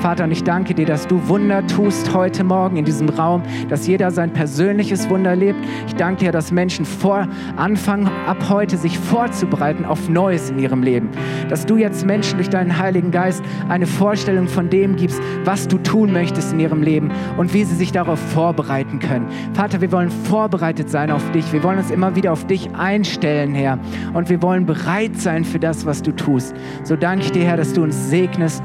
Vater, 0.02 0.26
und 0.26 0.32
ich 0.32 0.44
danke 0.44 0.74
dir, 0.74 0.86
dass 0.86 1.08
du 1.08 1.28
Wunder 1.28 1.66
tust 1.68 2.14
heute 2.14 2.44
Morgen 2.44 2.78
in 2.78 2.86
diesem 2.86 3.10
Raum, 3.10 3.42
dass 3.70 3.88
jeder 3.88 4.12
sein 4.12 4.32
persönliches 4.32 5.10
Wunder 5.10 5.36
lebt. 5.36 5.60
Ich 5.88 5.96
danke 5.96 6.26
dir, 6.26 6.32
dass 6.32 6.52
Menschen 6.52 6.86
vor 6.86 7.28
anfangen, 7.56 8.10
ab 8.28 8.38
heute 8.50 8.78
sich 8.78 9.00
vorzubereiten 9.00 9.86
auf 9.86 10.08
Neues 10.10 10.50
in 10.50 10.60
ihrem 10.60 10.84
Leben. 10.84 11.10
Dass 11.50 11.66
du 11.66 11.78
jetzt 11.78 12.06
Menschen 12.06 12.38
durch 12.38 12.50
deinen 12.50 12.78
Heiligen 12.78 13.12
Geist 13.12 13.44
eine 13.70 13.88
Vorstellung 13.88 14.48
von 14.48 14.70
dem 14.70 14.96
gibst, 14.96 15.20
was 15.44 15.68
du 15.68 15.78
tun 15.78 16.12
möchtest 16.12 16.54
in 16.54 16.60
ihrem 16.60 16.84
Leben 16.84 17.12
und 17.38 17.54
wie 17.54 17.64
sie 17.64 17.76
sich 17.76 17.92
darauf 17.92 18.20
vorbereiten 18.20 19.00
können. 19.00 19.28
Vater, 19.54 19.82
wir 19.82 19.92
wollen 19.92 20.12
vorbereitet 20.12 20.90
sein 20.90 21.10
auf 21.10 21.32
dich. 21.32 21.52
Wir 21.52 21.64
wollen 21.64 21.80
uns 21.80 21.90
immer 21.90 22.16
wieder 22.16 22.32
auf 22.32 22.46
dich 22.46 22.70
einstellen, 22.76 23.56
Herr. 23.56 23.80
Und 24.14 24.30
wir 24.30 24.42
wollen 24.42 24.66
bereit 24.66 25.18
sein 25.18 25.44
für 25.44 25.60
das, 25.60 25.86
was 25.86 26.02
du 26.02 26.12
tust. 26.12 26.56
So 26.84 26.96
danke 26.96 27.26
ich 27.26 27.32
dir, 27.32 27.46
Herr, 27.46 27.58
dass 27.58 27.74
du 27.74 27.84
uns 27.84 28.10
segnest 28.10 28.62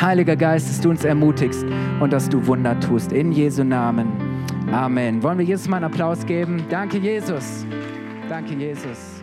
Heiliger 0.00 0.36
Geist, 0.36 0.68
dass 0.68 0.80
du 0.80 0.90
uns 0.90 1.04
ermutigst 1.04 1.64
und 2.00 2.12
dass 2.12 2.28
du 2.28 2.46
Wunder 2.46 2.78
tust. 2.80 3.12
In 3.12 3.32
Jesu 3.32 3.64
Namen. 3.64 4.12
Amen. 4.72 5.22
Wollen 5.22 5.38
wir 5.38 5.44
Jesus 5.44 5.68
mal 5.68 5.78
einen 5.78 5.86
Applaus 5.86 6.24
geben? 6.24 6.64
Danke, 6.68 6.98
Jesus. 6.98 7.66
Danke, 8.28 8.54
Jesus. 8.54 9.17